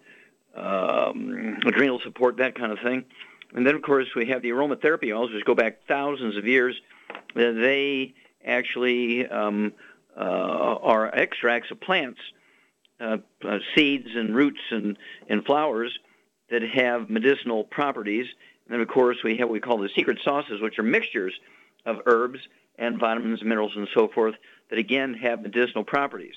um, 0.57 1.59
adrenal 1.67 2.01
support, 2.01 2.39
that 2.39 2.55
kind 2.55 2.73
of 2.73 2.79
thing. 2.79 3.05
And 3.55 3.67
then, 3.67 3.75
of 3.75 3.83
course, 3.83 4.09
we 4.17 4.25
have 4.29 4.41
the 4.41 4.51
aromatherapy 4.51 5.15
oils, 5.15 5.33
which 5.35 5.45
go 5.45 5.55
back 5.55 5.81
thousands 5.87 6.39
of 6.39 6.47
years. 6.47 6.81
They 7.35 8.15
actually 8.43 9.29
um, 9.29 9.75
uh, 10.17 10.21
are 10.21 11.15
extracts 11.15 11.71
of 11.71 11.79
plants, 11.79 12.21
uh, 13.01 13.19
uh, 13.47 13.59
seeds 13.75 14.09
and 14.15 14.35
roots 14.35 14.61
and, 14.71 14.97
and 15.29 15.45
flowers 15.45 15.99
that 16.51 16.63
have 16.63 17.11
medicinal 17.11 17.65
properties. 17.65 18.27
And 18.67 18.75
then, 18.75 18.81
of 18.81 18.89
course, 18.89 19.19
we 19.25 19.37
have 19.39 19.49
what 19.49 19.55
we 19.55 19.61
call 19.61 19.79
the 19.79 19.91
secret 19.95 20.19
sauces, 20.23 20.61
which 20.61 20.79
are 20.79 20.83
mixtures 20.83 21.35
of 21.85 22.01
herbs 22.07 22.41
and 22.79 22.99
vitamins, 22.99 23.43
minerals, 23.43 23.73
and 23.77 23.89
so 23.95 24.09
forth 24.09 24.35
that, 24.71 24.79
again, 24.79 25.15
have 25.15 25.43
medicinal 25.43 25.85
properties. 25.85 26.35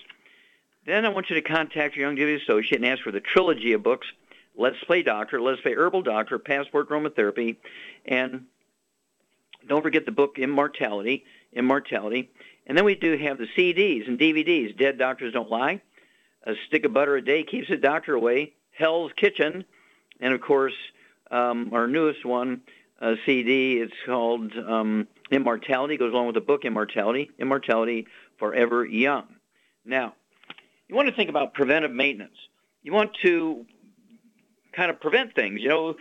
Then 0.85 1.05
I 1.05 1.09
want 1.09 1.29
you 1.29 1.35
to 1.35 1.41
contact 1.41 1.95
your 1.95 2.11
Youngevity 2.11 2.41
associate 2.41 2.81
and 2.81 2.85
ask 2.85 3.03
for 3.03 3.11
the 3.11 3.19
trilogy 3.19 3.73
of 3.73 3.83
books, 3.83 4.07
Let's 4.55 4.77
Play 4.85 5.03
Doctor, 5.03 5.41
Let's 5.41 5.61
Play 5.61 5.75
Herbal 5.75 6.03
Doctor, 6.03 6.39
Passport 6.39 6.89
Aromatherapy, 6.89 7.57
and 8.05 8.45
don't 9.67 9.83
forget 9.83 10.05
the 10.05 10.11
book 10.11 10.39
Immortality, 10.39 11.25
Immortality. 11.53 12.31
And 12.65 12.77
then 12.77 12.85
we 12.85 12.95
do 12.95 13.17
have 13.17 13.37
the 13.37 13.47
CDs 13.57 14.07
and 14.07 14.17
DVDs, 14.17 14.77
Dead 14.77 14.97
Doctors 14.97 15.33
Don't 15.33 15.49
Lie, 15.49 15.81
A 16.47 16.53
Stick 16.67 16.85
of 16.85 16.93
Butter 16.93 17.17
a 17.17 17.21
Day 17.23 17.43
Keeps 17.43 17.67
the 17.67 17.77
Doctor 17.77 18.15
Away, 18.15 18.53
Hell's 18.71 19.11
Kitchen, 19.17 19.65
and 20.21 20.33
of 20.33 20.41
course, 20.41 20.73
um, 21.29 21.71
our 21.73 21.87
newest 21.87 22.25
one, 22.25 22.61
CD, 23.25 23.79
it's 23.79 23.93
called 24.05 24.53
um, 24.57 25.07
Immortality, 25.29 25.97
goes 25.97 26.13
along 26.13 26.27
with 26.27 26.35
the 26.35 26.41
book 26.41 26.63
Immortality, 26.63 27.29
Immortality 27.37 28.07
Forever 28.39 28.85
Young. 28.85 29.25
Now, 29.85 30.13
you 30.87 30.95
want 30.95 31.09
to 31.09 31.15
think 31.15 31.29
about 31.29 31.53
preventive 31.53 31.91
maintenance. 31.91 32.37
You 32.81 32.93
want 32.93 33.11
to 33.23 33.65
kind 34.73 34.89
of 34.89 35.01
prevent 35.01 35.35
things. 35.35 35.59
You 35.61 35.69
know, 35.69 35.95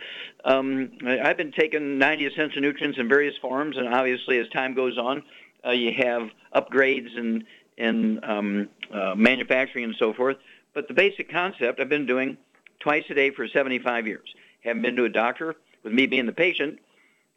um, 0.45 0.91
I've 1.05 1.37
been 1.37 1.51
taking 1.51 1.97
90 1.97 2.25
essential 2.25 2.61
nutrients 2.61 2.97
in 2.97 3.09
various 3.09 3.35
forms, 3.41 3.75
and 3.77 3.93
obviously 3.93 4.39
as 4.39 4.47
time 4.49 4.73
goes 4.75 4.97
on, 4.97 5.23
uh, 5.65 5.71
you 5.71 5.91
have 5.97 6.29
upgrades 6.55 7.17
in 7.17 7.43
in 7.77 8.23
um, 8.23 8.69
uh, 8.91 9.13
manufacturing 9.15 9.85
and 9.85 9.95
so 9.97 10.13
forth. 10.13 10.37
But 10.73 10.87
the 10.87 10.93
basic 10.93 11.31
concept 11.31 11.79
I've 11.79 11.89
been 11.89 12.05
doing 12.05 12.37
twice 12.79 13.03
a 13.09 13.13
day 13.13 13.31
for 13.31 13.47
75 13.47 14.07
years. 14.07 14.33
Haven't 14.61 14.81
been 14.81 14.95
to 14.95 15.05
a 15.05 15.09
doctor 15.09 15.55
with 15.83 15.93
me 15.93 16.07
being 16.07 16.25
the 16.25 16.31
patient 16.31 16.79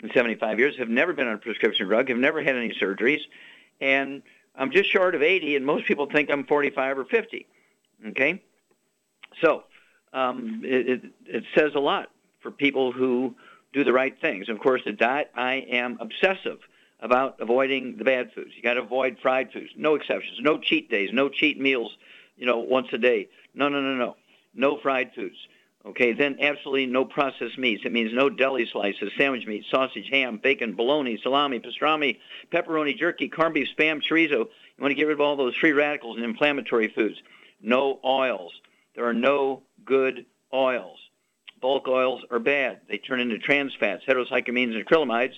in 0.02 0.10
75 0.12 0.58
years. 0.58 0.76
Have 0.78 0.88
never 0.88 1.12
been 1.12 1.26
on 1.26 1.34
a 1.34 1.38
prescription 1.38 1.86
drug. 1.86 2.08
Have 2.08 2.18
never 2.18 2.42
had 2.42 2.56
any 2.56 2.74
surgeries, 2.80 3.20
and 3.80 4.22
I'm 4.56 4.70
just 4.72 4.90
short 4.90 5.14
of 5.14 5.22
80, 5.22 5.56
and 5.56 5.64
most 5.64 5.86
people 5.86 6.06
think 6.06 6.30
I'm 6.30 6.44
45 6.44 6.98
or 6.98 7.04
50. 7.04 7.46
Okay, 8.08 8.42
so 9.40 9.64
um, 10.12 10.62
it, 10.64 10.88
it, 10.88 11.02
it 11.26 11.44
says 11.54 11.72
a 11.74 11.80
lot 11.80 12.10
for 12.40 12.50
people 12.50 12.92
who 12.92 13.34
do 13.72 13.84
the 13.84 13.92
right 13.92 14.18
things. 14.20 14.48
Of 14.48 14.58
course, 14.58 14.82
the 14.84 14.92
diet, 14.92 15.30
I 15.34 15.56
am 15.70 15.98
obsessive 16.00 16.58
about 17.00 17.36
avoiding 17.40 17.96
the 17.96 18.04
bad 18.04 18.32
foods. 18.32 18.50
You 18.56 18.62
got 18.62 18.74
to 18.74 18.82
avoid 18.82 19.18
fried 19.20 19.52
foods. 19.52 19.70
No 19.76 19.94
exceptions. 19.94 20.38
No 20.40 20.58
cheat 20.58 20.90
days. 20.90 21.10
No 21.12 21.28
cheat 21.28 21.60
meals. 21.60 21.96
You 22.36 22.46
know, 22.46 22.58
once 22.58 22.88
a 22.92 22.98
day. 22.98 23.28
No, 23.54 23.68
no, 23.68 23.80
no, 23.80 23.94
no. 23.94 24.16
No 24.54 24.78
fried 24.78 25.12
foods. 25.14 25.36
Okay, 25.84 26.12
then 26.12 26.36
absolutely 26.40 26.84
no 26.86 27.06
processed 27.06 27.56
meats. 27.56 27.84
It 27.86 27.92
means 27.92 28.12
no 28.12 28.28
deli 28.28 28.68
slices, 28.70 29.12
sandwich 29.16 29.46
meat, 29.46 29.64
sausage, 29.70 30.08
ham, 30.10 30.38
bacon, 30.42 30.74
bologna, 30.74 31.18
salami, 31.22 31.58
pastrami, 31.58 32.18
pepperoni, 32.52 32.98
jerky, 32.98 33.28
corned 33.30 33.54
beef, 33.54 33.68
spam, 33.74 34.02
chorizo. 34.02 34.30
You 34.30 34.48
want 34.78 34.90
to 34.90 34.94
get 34.94 35.06
rid 35.06 35.14
of 35.14 35.22
all 35.22 35.36
those 35.36 35.56
free 35.56 35.72
radicals 35.72 36.16
and 36.16 36.24
inflammatory 36.24 36.88
foods. 36.88 37.16
No 37.62 37.98
oils. 38.04 38.52
There 38.94 39.06
are 39.06 39.14
no 39.14 39.62
good 39.86 40.26
oils. 40.52 40.98
Bulk 41.62 41.88
oils 41.88 42.22
are 42.30 42.38
bad. 42.38 42.80
They 42.88 42.98
turn 42.98 43.20
into 43.20 43.38
trans 43.38 43.74
fats, 43.74 44.02
heterocyclic 44.06 44.48
amines, 44.48 44.74
and 44.74 44.84
acrylamides. 44.84 45.34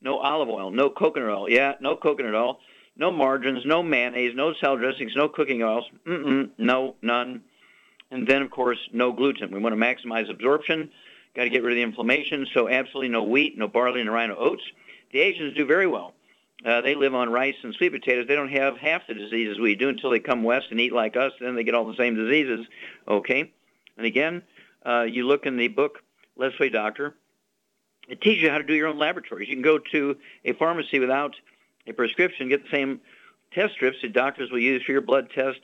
No 0.00 0.18
olive 0.18 0.48
oil, 0.48 0.70
no 0.70 0.90
coconut 0.90 1.28
oil. 1.28 1.50
Yeah, 1.50 1.74
no 1.80 1.96
coconut 1.96 2.34
oil. 2.34 2.60
No 2.96 3.10
margarines, 3.12 3.64
no 3.64 3.82
mayonnaise, 3.82 4.34
no 4.34 4.54
salad 4.54 4.80
dressings, 4.80 5.12
no 5.14 5.28
cooking 5.28 5.62
oils. 5.62 5.84
Mm-mm, 6.06 6.50
no, 6.58 6.96
none. 7.00 7.42
And 8.10 8.26
then, 8.26 8.42
of 8.42 8.50
course, 8.50 8.78
no 8.92 9.12
gluten. 9.12 9.52
We 9.52 9.60
want 9.60 9.72
to 9.72 9.80
maximize 9.80 10.28
absorption. 10.30 10.90
Got 11.36 11.44
to 11.44 11.50
get 11.50 11.62
rid 11.62 11.72
of 11.72 11.76
the 11.76 11.82
inflammation. 11.82 12.46
So 12.52 12.68
absolutely 12.68 13.10
no 13.10 13.22
wheat, 13.22 13.56
no 13.56 13.68
barley, 13.68 14.02
no 14.02 14.12
rye, 14.12 14.26
no 14.26 14.36
oats. 14.36 14.62
The 15.12 15.20
Asians 15.20 15.54
do 15.54 15.64
very 15.64 15.86
well. 15.86 16.14
Uh, 16.64 16.80
they 16.80 16.96
live 16.96 17.14
on 17.14 17.30
rice 17.30 17.54
and 17.62 17.72
sweet 17.74 17.90
potatoes. 17.90 18.26
They 18.26 18.34
don't 18.34 18.50
have 18.50 18.76
half 18.78 19.06
the 19.06 19.14
diseases 19.14 19.60
we 19.60 19.76
do 19.76 19.88
until 19.88 20.10
they 20.10 20.18
come 20.18 20.42
west 20.42 20.66
and 20.70 20.80
eat 20.80 20.92
like 20.92 21.16
us. 21.16 21.32
Then 21.40 21.54
they 21.54 21.62
get 21.62 21.74
all 21.74 21.86
the 21.86 21.96
same 21.96 22.16
diseases. 22.16 22.66
Okay. 23.06 23.52
And 23.96 24.06
again, 24.06 24.42
uh, 24.84 25.02
you 25.02 25.26
look 25.26 25.46
in 25.46 25.56
the 25.56 25.68
book 25.68 26.02
Let's 26.36 26.56
Play 26.56 26.70
Doctor. 26.70 27.14
It 28.08 28.22
teaches 28.22 28.42
you 28.42 28.50
how 28.50 28.58
to 28.58 28.64
do 28.64 28.74
your 28.74 28.88
own 28.88 28.98
laboratories. 28.98 29.48
You 29.48 29.54
can 29.54 29.62
go 29.62 29.78
to 29.78 30.16
a 30.44 30.54
pharmacy 30.54 30.98
without 30.98 31.36
a 31.86 31.92
prescription, 31.92 32.48
get 32.48 32.64
the 32.64 32.70
same 32.70 33.00
test 33.52 33.74
strips 33.74 33.98
that 34.02 34.12
doctors 34.12 34.50
will 34.50 34.58
use 34.58 34.82
for 34.82 34.92
your 34.92 35.00
blood 35.02 35.30
test, 35.34 35.60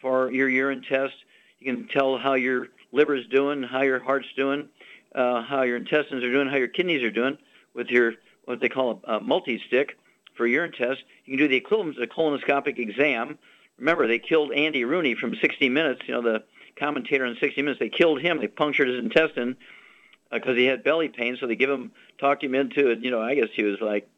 for 0.00 0.30
your 0.30 0.48
urine 0.48 0.82
test. 0.82 1.14
You 1.58 1.74
can 1.74 1.88
tell 1.88 2.18
how 2.18 2.34
your 2.34 2.68
liver's 2.92 3.26
doing, 3.28 3.62
how 3.62 3.82
your 3.82 3.98
heart's 3.98 4.28
doing, 4.36 4.68
uh, 5.14 5.42
how 5.42 5.62
your 5.62 5.76
intestines 5.76 6.22
are 6.22 6.32
doing, 6.32 6.48
how 6.48 6.56
your 6.56 6.68
kidneys 6.68 7.02
are 7.02 7.10
doing 7.10 7.38
with 7.74 7.88
your 7.88 8.14
what 8.44 8.60
they 8.60 8.68
call 8.68 9.02
a, 9.04 9.14
a 9.14 9.20
multi-stick 9.20 9.98
for 10.36 10.46
urine 10.46 10.72
test. 10.72 11.02
You 11.24 11.36
can 11.36 11.38
do 11.38 11.48
the 11.48 11.56
equivalent 11.56 11.96
of 11.96 12.02
a 12.02 12.06
colonoscopic 12.06 12.78
exam. 12.78 13.38
Remember, 13.78 14.06
they 14.06 14.18
killed 14.18 14.52
Andy 14.52 14.84
Rooney 14.84 15.14
from 15.14 15.34
60 15.34 15.68
Minutes. 15.68 16.02
You 16.06 16.14
know, 16.14 16.22
the 16.22 16.44
commentator 16.78 17.24
on 17.24 17.36
60 17.40 17.62
Minutes. 17.62 17.80
They 17.80 17.88
killed 17.88 18.20
him. 18.20 18.38
They 18.38 18.46
punctured 18.46 18.88
his 18.88 18.98
intestine 18.98 19.56
because 20.30 20.52
uh, 20.52 20.54
he 20.54 20.66
had 20.66 20.84
belly 20.84 21.08
pain. 21.08 21.36
So 21.40 21.46
they 21.46 21.56
give 21.56 21.70
him, 21.70 21.92
talked 22.18 22.42
him 22.42 22.54
into 22.54 22.90
it. 22.90 23.00
You 23.00 23.10
know, 23.10 23.22
I 23.22 23.34
guess 23.34 23.48
he 23.54 23.62
was 23.62 23.80
like, 23.80 24.08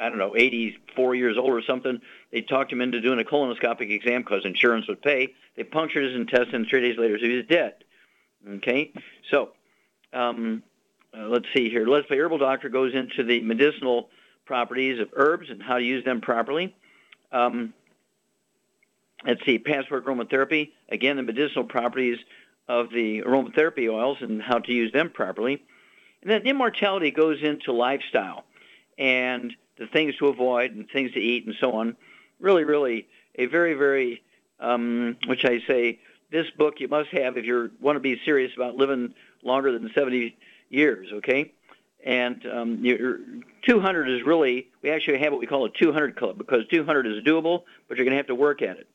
I 0.00 0.08
don't 0.08 0.18
know, 0.18 0.36
84 0.36 1.14
years 1.14 1.36
old 1.36 1.50
or 1.50 1.62
something. 1.62 2.00
They 2.30 2.42
talked 2.42 2.72
him 2.72 2.80
into 2.80 3.00
doing 3.00 3.20
a 3.20 3.24
colonoscopic 3.24 3.90
exam 3.90 4.22
because 4.22 4.44
insurance 4.44 4.86
would 4.88 5.02
pay. 5.02 5.34
They 5.56 5.64
punctured 5.64 6.04
his 6.04 6.14
intestine. 6.14 6.66
Three 6.68 6.80
days 6.80 6.98
later, 6.98 7.18
so 7.18 7.26
he 7.26 7.36
was 7.36 7.46
dead. 7.46 7.74
Okay, 8.48 8.92
so 9.30 9.50
um, 10.12 10.62
uh, 11.16 11.26
let's 11.26 11.46
see 11.54 11.68
here. 11.68 11.86
Let's 11.86 12.06
Play 12.06 12.18
Herbal 12.18 12.38
Doctor 12.38 12.68
goes 12.68 12.94
into 12.94 13.24
the 13.24 13.40
medicinal 13.40 14.10
properties 14.44 15.00
of 15.00 15.08
herbs 15.14 15.50
and 15.50 15.62
how 15.62 15.78
to 15.78 15.84
use 15.84 16.04
them 16.04 16.20
properly. 16.20 16.74
Um, 17.32 17.74
let's 19.26 19.44
see, 19.44 19.58
Passport 19.58 20.06
Aromatherapy, 20.06 20.70
again, 20.88 21.16
the 21.16 21.22
medicinal 21.22 21.64
properties 21.64 22.18
of 22.68 22.90
the 22.90 23.22
aromatherapy 23.22 23.90
oils 23.90 24.18
and 24.20 24.42
how 24.42 24.58
to 24.58 24.72
use 24.72 24.92
them 24.92 25.10
properly. 25.10 25.62
And 26.22 26.30
then 26.30 26.42
immortality 26.42 27.10
goes 27.10 27.42
into 27.42 27.72
lifestyle 27.72 28.44
and 28.98 29.54
the 29.78 29.86
things 29.86 30.16
to 30.16 30.28
avoid 30.28 30.72
and 30.72 30.88
things 30.90 31.12
to 31.12 31.20
eat 31.20 31.46
and 31.46 31.54
so 31.60 31.72
on. 31.72 31.96
Really, 32.40 32.64
really 32.64 33.08
a 33.36 33.46
very, 33.46 33.74
very, 33.74 34.22
um, 34.60 35.16
which 35.26 35.44
I 35.44 35.60
say, 35.66 36.00
this 36.30 36.46
book 36.50 36.74
you 36.78 36.88
must 36.88 37.10
have 37.10 37.38
if 37.38 37.46
you 37.46 37.70
want 37.80 37.96
to 37.96 38.00
be 38.00 38.20
serious 38.24 38.52
about 38.54 38.76
living 38.76 39.14
longer 39.42 39.72
than 39.72 39.90
70 39.94 40.36
years, 40.68 41.08
okay? 41.14 41.52
And 42.04 42.44
um, 42.46 43.42
200 43.66 44.10
is 44.10 44.26
really, 44.26 44.68
we 44.82 44.90
actually 44.90 45.18
have 45.20 45.32
what 45.32 45.40
we 45.40 45.46
call 45.46 45.64
a 45.64 45.70
200 45.70 46.16
club 46.16 46.36
because 46.36 46.66
200 46.70 47.06
is 47.06 47.24
doable, 47.24 47.62
but 47.88 47.96
you're 47.96 48.04
going 48.04 48.12
to 48.12 48.18
have 48.18 48.26
to 48.26 48.34
work 48.34 48.60
at 48.60 48.76
it, 48.76 48.88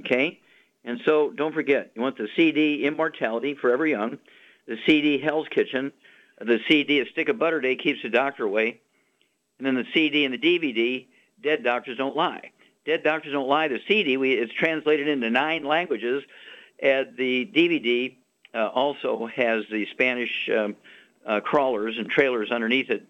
okay? 0.00 0.40
And 0.84 1.00
so 1.04 1.30
don't 1.30 1.54
forget, 1.54 1.92
you 1.94 2.02
want 2.02 2.18
the 2.18 2.28
CD 2.36 2.84
Immortality, 2.84 3.54
Forever 3.54 3.86
Young, 3.86 4.18
the 4.66 4.76
CD 4.86 5.18
Hell's 5.18 5.48
Kitchen, 5.48 5.92
the 6.38 6.60
CD 6.68 7.00
A 7.00 7.06
Stick 7.06 7.28
of 7.28 7.38
Butter 7.38 7.60
Day 7.60 7.76
Keeps 7.76 8.02
the 8.02 8.10
Doctor 8.10 8.44
Away, 8.44 8.80
and 9.58 9.66
then 9.66 9.74
the 9.74 9.86
CD 9.94 10.24
and 10.24 10.34
the 10.34 10.38
DVD, 10.38 11.06
Dead 11.42 11.62
Doctors 11.62 11.96
Don't 11.96 12.16
Lie. 12.16 12.50
Dead 12.84 13.02
Doctors 13.02 13.32
Don't 13.32 13.48
Lie, 13.48 13.68
the 13.68 13.80
CD, 13.88 14.16
we, 14.16 14.34
it's 14.34 14.52
translated 14.52 15.08
into 15.08 15.30
nine 15.30 15.64
languages, 15.64 16.22
and 16.80 17.16
the 17.16 17.46
DVD 17.46 18.16
uh, 18.54 18.68
also 18.68 19.26
has 19.26 19.64
the 19.70 19.86
Spanish 19.92 20.50
um, 20.54 20.76
uh, 21.24 21.40
crawlers 21.40 21.96
and 21.96 22.10
trailers 22.10 22.50
underneath 22.50 22.90
it. 22.90 23.06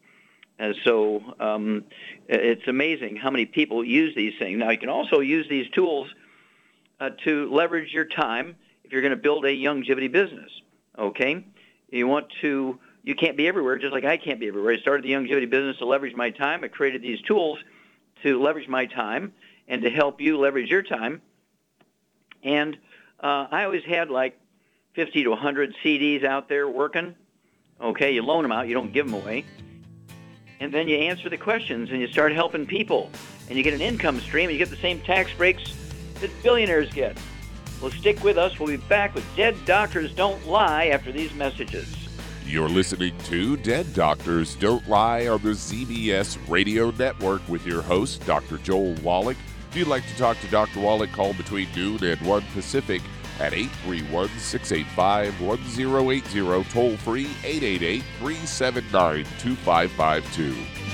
And 0.59 0.77
so 0.85 1.35
um, 1.41 1.85
it's 2.29 2.69
amazing 2.69 3.17
how 3.17 3.31
many 3.31 3.47
people 3.47 3.83
use 3.85 4.15
these 4.15 4.35
things. 4.39 4.59
Now, 4.59 4.71
you 4.71 4.79
can 4.79 4.89
also 4.89 5.19
use 5.19 5.49
these 5.49 5.69
tools 5.71 6.09
uh, 7.01 7.11
to 7.25 7.53
leverage 7.53 7.93
your 7.93 8.05
time 8.05 8.57
if 8.85 8.93
you're 8.93 9.03
going 9.03 9.11
to 9.11 9.17
build 9.17 9.45
a 9.45 9.55
longevity 9.55 10.09
business. 10.09 10.51
Okay? 10.99 11.45
You 11.91 12.07
want 12.07 12.27
to, 12.41 12.79
you 13.03 13.15
can't 13.15 13.37
be 13.37 13.49
everywhere, 13.49 13.79
just 13.79 13.93
like 13.93 14.05
I 14.05 14.17
can't 14.17 14.41
be 14.41 14.49
everywhere. 14.49 14.73
I 14.73 14.79
started 14.79 15.05
the 15.05 15.15
longevity 15.15 15.47
business 15.47 15.79
to 15.79 15.87
leverage 15.87 16.15
my 16.15 16.31
time. 16.31 16.65
I 16.65 16.69
created 16.69 17.03
these 17.03 17.21
tools 17.23 17.59
to 18.23 18.41
leverage 18.41 18.69
my 18.69 18.87
time 18.87 19.33
and 19.69 19.83
to 19.83 19.91
help 19.91 20.21
you 20.21 20.39
leverage 20.39 20.71
your 20.71 20.83
time. 20.83 21.23
And 22.43 22.77
uh, 23.21 23.47
I 23.51 23.65
always 23.65 23.85
had 23.85 24.11
like 24.11 24.39
50 24.95 25.25
to 25.25 25.31
100 25.31 25.75
CDs 25.83 26.25
out 26.25 26.49
there 26.49 26.69
working. 26.69 27.15
Okay, 27.81 28.13
you 28.13 28.23
loan 28.23 28.43
them 28.43 28.53
out, 28.53 28.69
you 28.69 28.75
don't 28.75 28.93
give 28.93 29.07
them 29.07 29.15
away. 29.15 29.45
And 30.61 30.73
then 30.73 30.89
you 30.89 30.97
answer 30.97 31.29
the 31.29 31.37
questions 31.37 31.91
and 31.91 32.01
you 32.01 32.07
start 32.09 32.33
helping 32.33 32.67
people. 32.67 33.11
And 33.49 33.59
you 33.59 33.65
get 33.65 33.75
an 33.75 33.81
income 33.81 34.21
stream 34.21 34.49
and 34.49 34.53
you 34.53 34.59
get 34.59 34.71
the 34.71 34.81
same 34.81 35.01
tax 35.01 35.33
breaks 35.33 35.75
that 36.21 36.31
billionaires 36.43 36.93
get. 36.93 37.19
Well, 37.81 37.91
stick 37.91 38.23
with 38.25 38.39
us. 38.39 38.59
We'll 38.59 38.69
be 38.69 38.77
back 38.77 39.15
with 39.15 39.25
Dead 39.37 39.57
Doctors 39.65 40.15
Don't 40.15 40.47
Lie 40.47 40.87
after 40.87 41.13
these 41.13 41.35
messages. 41.35 41.87
You're 42.47 42.69
listening 42.69 43.17
to 43.25 43.57
Dead 43.57 43.93
Doctors 43.95 44.55
Don't 44.57 44.87
Lie 44.89 45.29
on 45.29 45.43
the 45.43 45.51
ZBS 45.51 46.39
Radio 46.49 46.91
Network 46.91 47.47
with 47.49 47.67
your 47.67 47.83
host, 47.83 48.25
Dr. 48.27 48.59
Joel 48.59 48.95
Wallach. 49.03 49.37
If 49.71 49.77
you'd 49.77 49.89
like 49.89 50.07
to 50.07 50.17
talk 50.17 50.39
to 50.41 50.47
Dr. 50.49 50.81
Wallach, 50.81 51.11
call 51.13 51.35
between 51.35 51.69
noon 51.75 52.05
and 52.05 52.21
1 52.21 52.43
Pacific 52.53 53.03
at 53.41 53.53
831 53.53 54.29
685 54.39 55.41
1080, 55.41 56.71
toll 56.71 56.97
free 56.99 57.27
888 57.43 58.03
379 58.21 59.25
2552. 59.41 60.94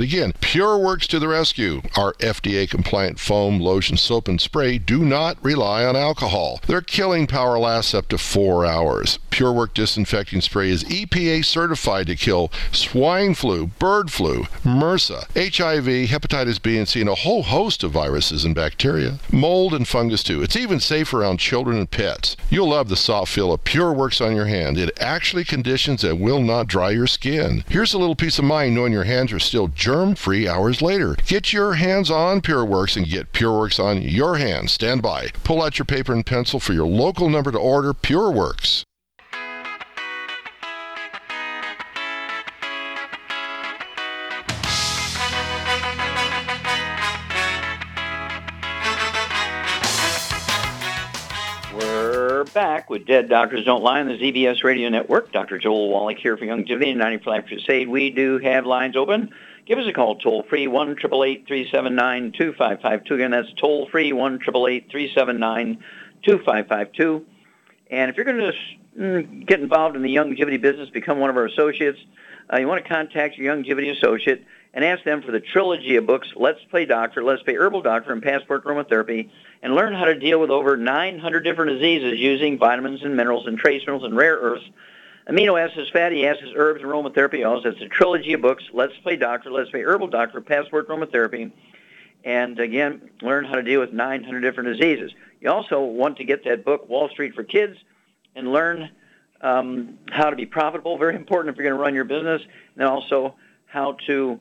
again. 0.01 0.33
Pure 0.41 0.79
Works 0.79 1.07
to 1.07 1.19
the 1.19 1.27
rescue. 1.27 1.81
Our 1.95 2.13
FDA 2.13 2.69
compliant 2.69 3.19
foam, 3.19 3.59
lotion, 3.59 3.97
soap, 3.97 4.27
and 4.27 4.41
spray 4.41 4.77
do 4.77 5.05
not 5.05 5.37
rely 5.43 5.85
on 5.85 5.95
alcohol. 5.95 6.59
Their 6.67 6.81
killing 6.81 7.27
power 7.27 7.59
lasts 7.59 7.93
up 7.93 8.07
to 8.09 8.17
four 8.17 8.65
hours. 8.65 9.19
PureWork 9.29 9.73
disinfecting 9.73 10.41
spray 10.41 10.69
is 10.69 10.83
EPA 10.83 11.45
certified 11.45 12.07
to 12.07 12.15
kill 12.15 12.51
swine 12.71 13.33
flu, 13.33 13.67
bird 13.67 14.11
flu, 14.11 14.43
MRSA, 14.63 15.25
HIV, 15.35 16.09
hepatitis 16.09 16.61
B 16.61 16.77
and 16.77 16.87
C, 16.87 16.99
and 17.01 17.09
a 17.09 17.15
whole 17.15 17.43
host 17.43 17.83
of 17.83 17.91
viruses 17.91 18.43
and 18.43 18.53
bacteria. 18.53 19.19
Mold 19.31 19.73
and 19.73 19.87
fungus 19.87 20.23
too. 20.23 20.41
It's 20.41 20.55
even 20.55 20.79
safe 20.79 21.13
around 21.13 21.37
children 21.37 21.77
and 21.77 21.89
pets. 21.89 22.35
You'll 22.49 22.69
love 22.69 22.89
the 22.89 22.95
soft 22.95 23.31
feel 23.31 23.53
of 23.53 23.63
PureWorks 23.63 24.25
on 24.25 24.35
your 24.35 24.45
hand. 24.45 24.77
It 24.77 24.97
actually 24.99 25.43
conditions 25.43 26.03
and 26.03 26.19
will 26.19 26.41
not 26.41 26.67
dry 26.67 26.89
your 26.89 27.07
skin. 27.07 27.63
Here's 27.69 27.93
a 27.93 27.97
little 27.97 28.15
peace 28.15 28.39
of 28.39 28.45
mind 28.45 28.75
knowing 28.75 28.91
your 28.91 29.05
hands 29.05 29.31
are 29.31 29.39
still 29.39 29.67
germ 29.69 29.90
free 30.15 30.47
hours 30.47 30.81
later. 30.81 31.15
Get 31.25 31.51
your 31.51 31.73
hands 31.73 32.09
on 32.09 32.41
PureWorks 32.41 32.95
and 32.95 33.05
get 33.05 33.33
PureWorks 33.33 33.83
on 33.83 34.01
your 34.01 34.37
hands. 34.37 34.71
Stand 34.71 35.01
by. 35.01 35.29
Pull 35.43 35.61
out 35.61 35.77
your 35.79 35.85
paper 35.85 36.13
and 36.13 36.25
pencil 36.25 36.59
for 36.59 36.73
your 36.73 36.87
local 36.87 37.29
number 37.29 37.51
to 37.51 37.57
order 37.57 37.93
PureWorks. 37.93 38.83
We're 51.75 52.45
back 52.53 52.89
with 52.89 53.05
Dead 53.05 53.27
Doctors 53.27 53.65
Don't 53.65 53.83
Lie 53.83 53.99
on 53.99 54.07
the 54.07 54.17
ZBS 54.17 54.63
Radio 54.63 54.87
Network. 54.89 55.31
Dr. 55.33 55.57
Joel 55.57 55.89
Wallach 55.89 56.17
here 56.17 56.37
for 56.37 56.45
Youngevity 56.45 56.91
and 56.91 56.99
90 56.99 57.29
Life 57.29 57.47
Crusade. 57.47 57.89
We 57.89 58.09
do 58.09 58.39
have 58.39 58.65
lines 58.65 58.95
open. 58.95 59.33
Give 59.71 59.79
us 59.79 59.87
a 59.87 59.93
call 59.93 60.17
toll 60.17 60.43
free, 60.49 60.67
1 60.67 60.97
379 60.97 62.33
2552 62.33 63.15
Again, 63.15 63.31
that's 63.31 63.53
toll 63.53 63.87
free, 63.89 64.11
1 64.11 64.39
379 64.39 65.83
2552 66.25 67.25
And 67.89 68.11
if 68.11 68.17
you're 68.17 68.25
going 68.25 68.51
to 68.51 68.53
mm, 68.99 69.45
get 69.47 69.61
involved 69.61 69.95
in 69.95 70.01
the 70.01 70.13
longevity 70.17 70.57
business, 70.57 70.89
become 70.89 71.19
one 71.19 71.29
of 71.29 71.37
our 71.37 71.45
associates, 71.45 71.99
uh, 72.51 72.59
you 72.59 72.67
want 72.67 72.83
to 72.83 72.89
contact 72.89 73.37
your 73.37 73.55
Youngevity 73.55 73.95
associate 73.95 74.43
and 74.73 74.83
ask 74.83 75.05
them 75.05 75.21
for 75.21 75.31
the 75.31 75.39
trilogy 75.39 75.95
of 75.95 76.05
books, 76.05 76.27
Let's 76.35 76.59
Play 76.69 76.83
Doctor, 76.83 77.23
Let's 77.23 77.43
Play 77.43 77.55
Herbal 77.55 77.83
Doctor, 77.83 78.11
and 78.11 78.21
Passport 78.21 78.65
Aromatherapy, 78.65 79.29
and 79.63 79.73
learn 79.73 79.93
how 79.93 80.03
to 80.03 80.19
deal 80.19 80.41
with 80.41 80.49
over 80.49 80.75
900 80.75 81.43
different 81.45 81.79
diseases 81.79 82.19
using 82.19 82.59
vitamins 82.59 83.03
and 83.03 83.15
minerals 83.15 83.47
and 83.47 83.57
trace 83.57 83.83
minerals 83.83 84.03
and 84.03 84.17
rare 84.17 84.35
earths, 84.35 84.65
amino 85.31 85.59
acids, 85.59 85.89
fatty 85.89 86.27
acids, 86.27 86.51
herbs, 86.55 86.81
aromatherapy 86.81 87.47
oils. 87.47 87.63
It's 87.65 87.81
a 87.81 87.87
trilogy 87.87 88.33
of 88.33 88.41
books, 88.41 88.63
Let's 88.73 88.93
Play 89.01 89.15
Doctor, 89.15 89.49
Let's 89.49 89.69
Play 89.69 89.81
Herbal 89.81 90.07
Doctor, 90.07 90.41
Passport 90.41 90.89
Aromatherapy, 90.89 91.51
and 92.25 92.59
again, 92.59 93.09
learn 93.21 93.45
how 93.45 93.55
to 93.55 93.63
deal 93.63 93.79
with 93.79 93.93
900 93.93 94.41
different 94.41 94.77
diseases. 94.77 95.11
You 95.39 95.49
also 95.49 95.81
want 95.81 96.17
to 96.17 96.25
get 96.25 96.43
that 96.43 96.65
book, 96.65 96.87
Wall 96.89 97.07
Street 97.09 97.33
for 97.33 97.43
Kids, 97.43 97.77
and 98.35 98.51
learn 98.51 98.89
um, 99.39 99.97
how 100.09 100.29
to 100.29 100.35
be 100.35 100.45
profitable. 100.45 100.97
Very 100.97 101.15
important 101.15 101.53
if 101.53 101.57
you're 101.57 101.69
going 101.69 101.77
to 101.77 101.81
run 101.81 101.95
your 101.95 102.03
business, 102.03 102.41
and 102.75 102.83
also 102.83 103.35
how 103.67 103.93
to 104.07 104.37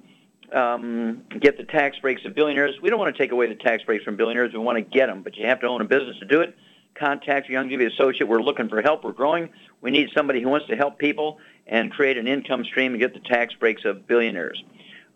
um, 0.52 1.22
get 1.38 1.56
the 1.56 1.64
tax 1.64 1.98
breaks 2.00 2.24
of 2.24 2.34
billionaires. 2.34 2.74
We 2.82 2.90
don't 2.90 2.98
want 2.98 3.14
to 3.14 3.22
take 3.22 3.30
away 3.30 3.46
the 3.46 3.54
tax 3.54 3.84
breaks 3.84 4.04
from 4.04 4.16
billionaires. 4.16 4.52
We 4.52 4.58
want 4.58 4.76
to 4.76 4.82
get 4.82 5.06
them, 5.06 5.22
but 5.22 5.36
you 5.36 5.46
have 5.46 5.60
to 5.60 5.68
own 5.68 5.80
a 5.80 5.84
business 5.84 6.18
to 6.18 6.26
do 6.26 6.40
it. 6.40 6.56
Contact 7.00 7.48
your 7.48 7.64
Youngevity 7.64 7.90
associate. 7.90 8.28
We're 8.28 8.42
looking 8.42 8.68
for 8.68 8.82
help. 8.82 9.04
We're 9.04 9.12
growing. 9.12 9.48
We 9.80 9.90
need 9.90 10.10
somebody 10.14 10.42
who 10.42 10.50
wants 10.50 10.66
to 10.66 10.76
help 10.76 10.98
people 10.98 11.38
and 11.66 11.90
create 11.90 12.18
an 12.18 12.28
income 12.28 12.62
stream 12.64 12.92
and 12.92 13.00
get 13.00 13.14
the 13.14 13.20
tax 13.20 13.54
breaks 13.54 13.86
of 13.86 14.06
billionaires. 14.06 14.62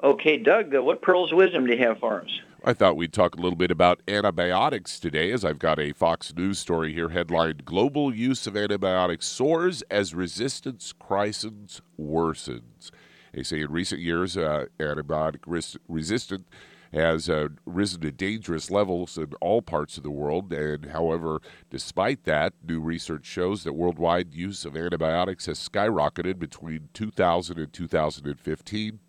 Okay, 0.03 0.39
Doug, 0.39 0.75
uh, 0.75 0.83
what 0.83 1.03
pearls 1.03 1.31
of 1.31 1.37
wisdom 1.37 1.67
do 1.67 1.75
you 1.75 1.79
have 1.87 1.99
for 1.99 2.23
us? 2.23 2.41
I 2.65 2.73
thought 2.73 2.97
we'd 2.97 3.13
talk 3.13 3.37
a 3.37 3.41
little 3.41 3.59
bit 3.59 3.71
about 3.71 4.01
antibiotics 4.09 4.99
today, 4.99 5.31
as 5.31 5.45
I've 5.45 5.59
got 5.59 5.79
a 5.79 5.93
Fox 5.93 6.35
News 6.35 6.59
story 6.59 6.95
here 6.95 7.11
headlined 7.11 7.67
Global 7.67 8.15
Use 8.15 8.47
of 8.47 8.57
Antibiotics 8.57 9.27
Soars 9.27 9.83
as 9.91 10.15
Resistance 10.15 10.95
Crisis 10.99 11.83
Worsens. 12.01 12.91
They 13.35 13.43
say 13.43 13.61
in 13.61 13.71
recent 13.71 14.01
years, 14.01 14.39
uh, 14.39 14.67
antibiotic 14.81 15.41
res- 15.47 15.77
resistant 15.87 16.47
has 16.95 17.29
uh, 17.29 17.49
risen 17.67 18.01
to 18.03 18.13
dangerous 18.13 18.71
levels 18.71 19.19
in 19.19 19.33
all 19.41 19.63
parts 19.63 19.97
of 19.97 20.03
the 20.03 20.11
world. 20.11 20.53
And 20.53 20.87
however, 20.87 21.41
despite 21.71 22.25
that, 22.25 22.55
new 22.67 22.81
research 22.81 23.27
shows 23.27 23.65
that 23.65 23.73
worldwide 23.73 24.33
use 24.33 24.65
of 24.65 24.77
antibiotics 24.77 25.47
has 25.47 25.59
skyrocketed 25.59 26.39
between 26.39 26.89
2000 26.95 27.59
and 27.59 27.73
2015. 27.73 29.01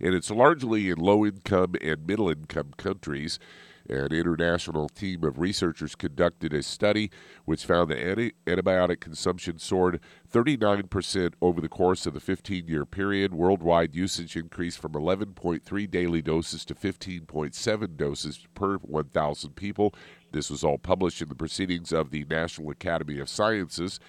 And 0.00 0.14
it's 0.14 0.30
largely 0.30 0.90
in 0.90 0.98
low 0.98 1.24
income 1.24 1.74
and 1.80 2.06
middle 2.06 2.28
income 2.28 2.72
countries. 2.76 3.38
An 3.88 4.12
international 4.12 4.88
team 4.88 5.24
of 5.24 5.38
researchers 5.38 5.94
conducted 5.94 6.54
a 6.54 6.62
study 6.62 7.10
which 7.44 7.66
found 7.66 7.90
that 7.90 7.98
anti- 7.98 8.32
antibiotic 8.46 9.00
consumption 9.00 9.58
soared 9.58 10.00
39% 10.32 11.34
over 11.42 11.60
the 11.60 11.68
course 11.68 12.06
of 12.06 12.14
the 12.14 12.20
15 12.20 12.66
year 12.66 12.86
period. 12.86 13.34
Worldwide 13.34 13.94
usage 13.94 14.36
increased 14.36 14.78
from 14.78 14.92
11.3 14.92 15.90
daily 15.90 16.22
doses 16.22 16.64
to 16.64 16.74
15.7 16.74 17.96
doses 17.96 18.46
per 18.54 18.76
1,000 18.76 19.50
people. 19.54 19.94
This 20.32 20.48
was 20.48 20.64
all 20.64 20.78
published 20.78 21.20
in 21.20 21.28
the 21.28 21.34
Proceedings 21.34 21.92
of 21.92 22.10
the 22.10 22.24
National 22.24 22.70
Academy 22.70 23.18
of 23.18 23.28
Sciences. 23.28 24.00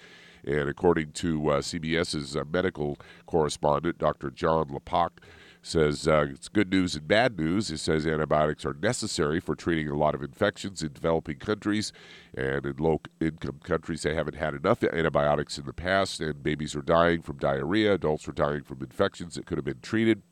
And 0.46 0.68
according 0.68 1.12
to 1.12 1.50
uh, 1.50 1.60
CBS's 1.60 2.34
uh, 2.34 2.44
medical 2.50 2.96
correspondent, 3.26 3.98
Dr. 3.98 4.30
Jon 4.30 4.68
LaPook, 4.68 5.20
says 5.66 6.06
uh, 6.06 6.26
it's 6.30 6.48
good 6.48 6.70
news 6.70 6.94
and 6.94 7.08
bad 7.08 7.36
news. 7.36 7.70
It 7.72 7.78
says 7.78 8.06
antibiotics 8.06 8.64
are 8.64 8.74
necessary 8.74 9.40
for 9.40 9.56
treating 9.56 9.88
a 9.88 9.96
lot 9.96 10.14
of 10.14 10.22
infections 10.22 10.80
in 10.80 10.92
developing 10.92 11.38
countries, 11.38 11.92
and 12.34 12.64
in 12.64 12.76
low 12.78 13.00
income 13.20 13.58
countries, 13.64 14.02
they 14.02 14.14
haven't 14.14 14.36
had 14.36 14.54
enough 14.54 14.84
antibiotics 14.84 15.58
in 15.58 15.66
the 15.66 15.72
past, 15.72 16.20
and 16.20 16.42
babies 16.42 16.76
are 16.76 16.82
dying 16.82 17.20
from 17.20 17.38
diarrhea, 17.38 17.94
adults 17.94 18.28
are 18.28 18.32
dying 18.32 18.62
from 18.62 18.80
infections 18.80 19.34
that 19.34 19.46
could 19.46 19.58
have 19.58 19.64
been 19.64 19.80
treated. 19.80 20.22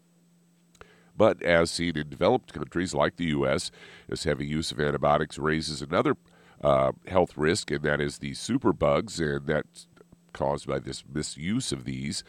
But 1.17 1.43
as 1.43 1.71
seen 1.71 1.99
in 1.99 2.09
developed 2.09 2.53
countries 2.53 2.95
like 2.95 3.17
the 3.17 3.27
U.S., 3.27 3.73
this 4.09 4.25
heavy 4.25 4.47
use 4.47 4.71
of 4.71 4.79
antibiotics 4.79 5.39
raises 5.39 5.83
another 5.83 6.17
uh, 6.63 6.93
health 7.09 7.37
risk, 7.37 7.73
and 7.73 7.83
that 7.83 8.01
is 8.01 8.19
the 8.19 8.33
superbugs, 8.33 9.19
and 9.19 9.47
that's 9.47 9.89
caused 10.33 10.69
by 10.69 10.79
this 10.79 11.05
misuse 11.13 11.73
of 11.73 11.85
these 11.85 12.23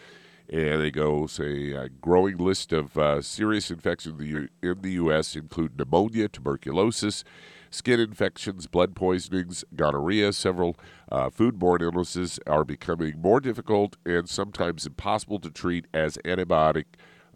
and 0.50 0.82
they 0.82 0.92
go 0.92 1.28
say 1.28 1.72
a 1.72 1.90
growing 1.90 2.38
list 2.38 2.72
of 2.72 2.98
uh, 2.98 3.22
serious 3.22 3.72
infections 3.72 4.20
in 4.20 4.50
the, 4.62 4.70
in 4.70 4.82
the 4.82 4.92
U.S. 4.94 5.36
include 5.36 5.78
pneumonia, 5.78 6.28
tuberculosis, 6.28 7.24
skin 7.70 8.00
infections, 8.00 8.68
blood 8.68 8.96
poisonings, 8.96 9.64
gonorrhea. 9.76 10.32
Several 10.34 10.76
uh, 11.12 11.30
foodborne 11.30 11.82
illnesses 11.82 12.40
are 12.48 12.64
becoming 12.64 13.20
more 13.20 13.40
difficult 13.40 13.98
and 14.06 14.30
sometimes 14.30 14.86
impossible 14.86 15.40
to 15.40 15.50
treat 15.50 15.86
as 15.94 16.18
antibiotic 16.26 16.86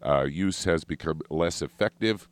uh, 0.04 0.24
use 0.24 0.64
has 0.64 0.84
become 0.84 1.20
less 1.30 1.62
effective. 1.62 2.28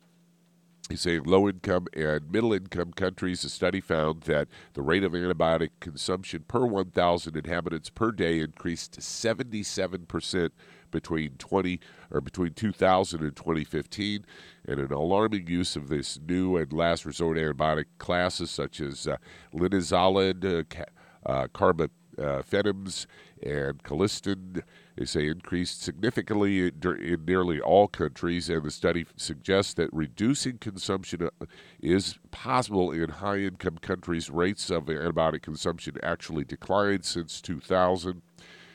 He's 0.89 1.01
saying 1.01 1.25
low 1.25 1.47
income 1.47 1.85
and 1.93 2.31
middle 2.31 2.51
income 2.51 2.93
countries, 2.93 3.43
a 3.43 3.49
study 3.49 3.79
found 3.79 4.23
that 4.23 4.47
the 4.73 4.81
rate 4.81 5.03
of 5.03 5.11
antibiotic 5.11 5.69
consumption 5.79 6.45
per 6.47 6.65
1,000 6.65 7.37
inhabitants 7.37 7.91
per 7.91 8.11
day 8.11 8.39
increased 8.39 8.99
77% 8.99 10.49
between 10.89 11.33
20 11.37 11.79
or 12.09 12.21
between 12.21 12.53
2000 12.53 13.21
and 13.21 13.35
2015, 13.35 14.25
and 14.65 14.79
an 14.79 14.91
alarming 14.91 15.45
use 15.45 15.75
of 15.75 15.89
this 15.89 16.19
new 16.27 16.57
and 16.57 16.73
last 16.73 17.05
resort 17.05 17.37
antibiotic 17.37 17.85
classes 17.99 18.49
such 18.49 18.81
as 18.81 19.05
uh, 19.05 19.17
linezolid, 19.53 20.43
uh, 20.43 20.63
ca- 20.67 20.85
uh, 21.23 21.47
and 23.41 23.83
colistin 23.83 24.63
they 24.99 25.05
say 25.05 25.27
increased 25.27 25.81
significantly 25.81 26.67
in 26.67 27.23
nearly 27.25 27.61
all 27.61 27.87
countries, 27.87 28.49
and 28.49 28.63
the 28.63 28.69
study 28.69 29.05
suggests 29.15 29.73
that 29.75 29.87
reducing 29.93 30.57
consumption 30.57 31.23
uh, 31.23 31.45
is 31.81 32.19
possible 32.31 32.91
in 32.91 33.07
high 33.09 33.37
income 33.37 33.77
countries. 33.77 34.29
Rates 34.29 34.69
of 34.69 34.87
antibiotic 34.87 35.41
consumption 35.41 35.95
actually 36.03 36.43
declined 36.43 37.05
since 37.05 37.39
2000. 37.39 38.21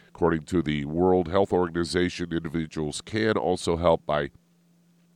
According 0.08 0.44
to 0.44 0.62
the 0.62 0.86
World 0.86 1.28
Health 1.28 1.52
Organization, 1.52 2.32
individuals 2.32 3.02
can 3.02 3.36
also 3.36 3.76
help 3.76 4.06
by 4.06 4.30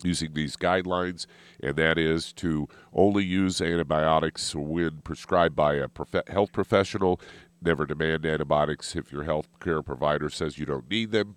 using 0.03 0.35
these 0.35 0.57
guidelines, 0.57 1.25
and 1.63 1.77
that 1.77 1.97
is 1.97 2.35
to 2.35 2.69
only 2.93 3.25
use 3.25 3.63
antibiotics 3.63 4.55
when 4.55 4.99
prescribed 4.99 5.57
by 5.57 5.75
a 5.77 5.89
prof- 5.89 6.29
health 6.29 6.53
professional 6.53 7.19
Never 7.61 7.87
demand 7.87 8.25
antibiotics 8.25 8.95
if 8.95 9.11
your 9.13 9.25
health 9.25 9.49
care 9.61 9.83
provider 9.83 10.31
says 10.31 10.59
you 10.59 10.67
don't 10.67 10.89
need 10.89 11.11
them. 11.11 11.37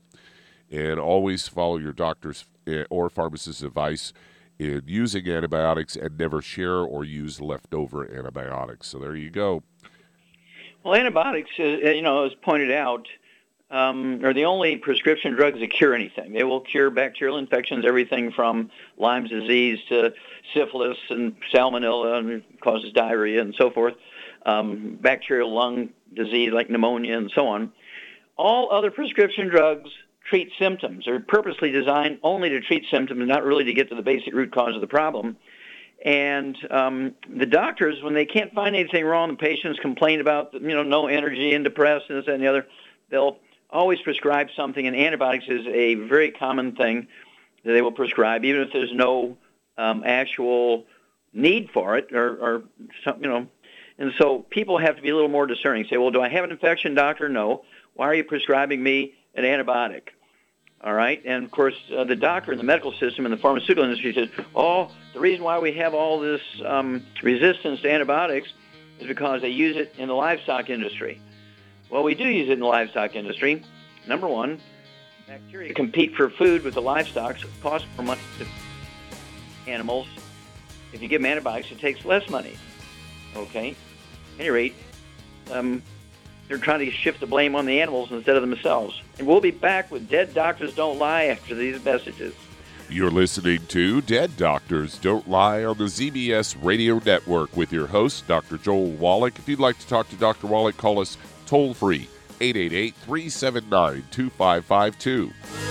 And 0.70 1.00
always 1.00 1.48
follow 1.48 1.78
your 1.78 1.94
doctor's 1.94 2.46
eh, 2.68 2.84
or 2.90 3.10
pharmacist's 3.10 3.64
advice 3.64 4.14
in 4.60 4.84
using 4.86 5.28
antibiotics 5.28 5.96
and 5.96 6.18
never 6.18 6.42
share 6.42 6.78
or 6.78 7.04
use 7.04 7.42
leftover 7.42 8.10
antibiotics. 8.16 8.88
So 8.88 9.00
there 9.00 9.16
you 9.16 9.32
go. 9.32 9.64
Well, 10.84 10.96
antibiotics, 10.96 11.50
uh, 11.60 11.64
you 11.64 12.02
know, 12.02 12.26
as 12.26 12.34
pointed 12.36 12.72
out, 12.72 13.08
um, 13.72 14.24
are 14.24 14.34
the 14.34 14.46
only 14.46 14.76
prescription 14.78 15.34
drugs 15.34 15.60
that 15.60 15.72
cure 15.72 15.94
anything. 15.94 16.34
They 16.34 16.44
will 16.44 16.60
cure 16.60 16.90
bacterial 16.90 17.38
infections, 17.38 17.86
everything 17.86 18.32
from 18.32 18.70
Lyme 18.98 19.28
disease 19.28 19.80
to 19.90 20.14
syphilis 20.54 20.98
and 21.10 21.36
salmonella, 21.54 22.20
and 22.20 22.44
causes 22.60 22.92
diarrhea 22.92 23.42
and 23.42 23.56
so 23.56 23.72
forth 23.72 23.96
um, 24.46 24.98
bacterial 25.02 25.54
lung 25.54 25.90
disease 26.14 26.52
like 26.54 26.70
pneumonia 26.70 27.18
and 27.18 27.32
so 27.34 27.48
on. 27.48 27.72
All 28.38 28.72
other 28.72 28.92
prescription 28.92 29.48
drugs 29.48 29.90
treat 30.28 30.52
symptoms. 30.60 31.06
They're 31.06 31.20
purposely 31.20 31.72
designed 31.72 32.20
only 32.24 32.50
to 32.50 32.62
treat 32.62 32.86
symptoms, 32.90 33.28
not 33.28 33.44
really 33.44 33.66
to 33.66 33.74
get 33.74 33.90
to 33.90 33.96
the 33.96 34.02
basic 34.02 34.34
root 34.34 34.52
cause 34.52 34.76
of 34.76 34.82
the 34.82 34.88
problem. 34.88 35.38
And 36.04 36.58
um, 36.72 37.16
the 37.30 37.46
doctors, 37.46 38.02
when 38.02 38.14
they 38.14 38.26
can't 38.26 38.54
find 38.54 38.76
anything 38.76 39.06
wrong, 39.06 39.30
the 39.30 39.36
patients 39.36 39.80
complain 39.80 40.20
about, 40.20 40.54
you 40.54 40.60
know, 40.60 40.84
no 40.84 41.08
energy 41.08 41.54
and 41.54 41.64
depressed 41.64 42.06
and 42.10 42.18
this 42.18 42.28
and 42.28 42.42
the 42.42 42.48
other, 42.48 42.66
they'll 43.10 43.38
always 43.70 44.00
prescribe 44.02 44.48
something. 44.56 44.88
And 44.88 44.96
antibiotics 44.96 45.46
is 45.48 45.66
a 45.68 45.96
very 45.96 46.32
common 46.32 46.76
thing 46.76 47.08
that 47.64 47.74
they 47.74 47.82
will 47.82 47.92
prescribe, 47.92 48.44
even 48.46 48.62
if 48.62 48.70
there's 48.74 48.94
no 48.94 49.38
um, 49.78 50.04
actual 50.04 50.86
need 51.34 51.70
for 51.72 51.98
it 51.98 52.12
or, 52.12 52.36
or 52.38 52.64
some, 53.04 53.22
you 53.22 53.30
know, 53.30 53.48
and 54.02 54.12
so 54.18 54.40
people 54.50 54.80
have 54.80 54.96
to 54.96 55.02
be 55.04 55.10
a 55.10 55.14
little 55.14 55.30
more 55.30 55.46
discerning. 55.46 55.86
Say, 55.88 55.98
well, 55.98 56.10
do 56.10 56.22
I 56.22 56.28
have 56.28 56.44
an 56.44 56.50
infection, 56.50 56.96
doctor? 56.96 57.30
No. 57.30 57.64
Why 57.94 58.08
are 58.08 58.16
you 58.16 58.24
prescribing 58.24 58.82
me 58.82 59.14
an 59.36 59.44
antibiotic? 59.44 60.08
All 60.84 60.94
right. 60.94 61.22
And 61.24 61.46
of 61.46 61.52
course, 61.52 61.76
uh, 61.96 62.04
the 62.06 62.16
doctor 62.16 62.52
in 62.52 62.58
the 62.58 62.64
medical 62.64 62.94
system 62.94 63.28
and 63.28 63.32
the 63.32 63.38
pharmaceutical 63.38 63.84
industry 63.84 64.12
says, 64.16 64.30
oh, 64.56 64.90
the 65.14 65.20
reason 65.20 65.44
why 65.44 65.60
we 65.60 65.74
have 65.74 65.94
all 65.94 66.20
this 66.20 66.42
um, 66.66 67.06
resistance 67.22 67.80
to 67.82 67.92
antibiotics 67.92 68.52
is 69.00 69.08
because 69.08 69.44
they 69.44 69.50
use 69.50 69.78
it 69.78 69.94
in 70.00 70.08
the 70.08 70.16
livestock 70.16 70.72
industry. 70.72 71.22
Well, 71.92 72.02
we 72.02 72.16
do 72.16 72.28
use 72.28 72.50
it 72.50 72.54
in 72.54 72.60
the 72.60 72.66
livestock 72.66 73.16
industry. 73.16 73.64
Number 74.08 74.28
one, 74.28 74.60
bacteria 75.28 75.76
compete 75.76 76.16
for 76.16 76.32
food 76.32 76.64
with 76.64 76.74
the 76.74 76.82
livestock, 76.82 77.38
so 77.38 77.48
it 77.48 77.54
costs 77.62 77.88
more 77.98 78.08
money 78.08 78.22
to 78.40 78.48
animals. 79.70 80.08
If 80.92 81.04
you 81.04 81.08
give 81.08 81.22
them 81.22 81.30
antibiotics, 81.30 81.72
it 81.72 81.78
takes 81.78 82.04
less 82.04 82.28
money. 82.32 82.58
Okay? 83.36 83.76
Any 84.40 84.50
rate, 84.50 84.76
um, 85.52 85.82
they're 86.48 86.58
trying 86.58 86.80
to 86.80 86.92
shift 86.92 87.20
the 87.20 87.28
blame 87.28 87.56
on 87.56 87.66
the 87.66 87.82
animals 87.82 88.12
instead 88.12 88.36
of 88.36 88.42
themselves. 88.42 89.02
And 89.18 89.28
we'll 89.28 89.42
be 89.42 89.52
back 89.52 89.92
with 89.92 90.10
Dead 90.10 90.34
Doctors 90.34 90.76
Don't 90.76 90.98
Lie 90.98 91.26
after 91.26 91.56
these 91.56 91.84
messages. 91.84 92.34
You're 92.90 93.10
listening 93.10 93.66
to 93.68 94.02
Dead 94.02 94.36
Doctors 94.36 94.98
Don't 94.98 95.30
Lie 95.30 95.64
on 95.64 95.78
the 95.78 95.86
ZBS 95.86 96.58
Radio 96.62 97.00
Network 97.06 97.56
with 97.56 97.72
your 97.72 97.88
host, 97.88 98.28
Dr. 98.28 98.58
Joel 98.58 98.92
Wallach. 98.92 99.40
If 99.40 99.48
you'd 99.48 99.60
like 99.60 99.80
to 99.80 99.88
talk 99.88 100.10
to 100.10 100.18
Dr. 100.18 100.48
Wallach, 100.48 100.76
call 100.76 101.00
us 101.00 101.18
toll 101.46 101.74
free 101.74 102.10
888 102.42 102.96
379 102.96 104.04
2552. 104.12 105.71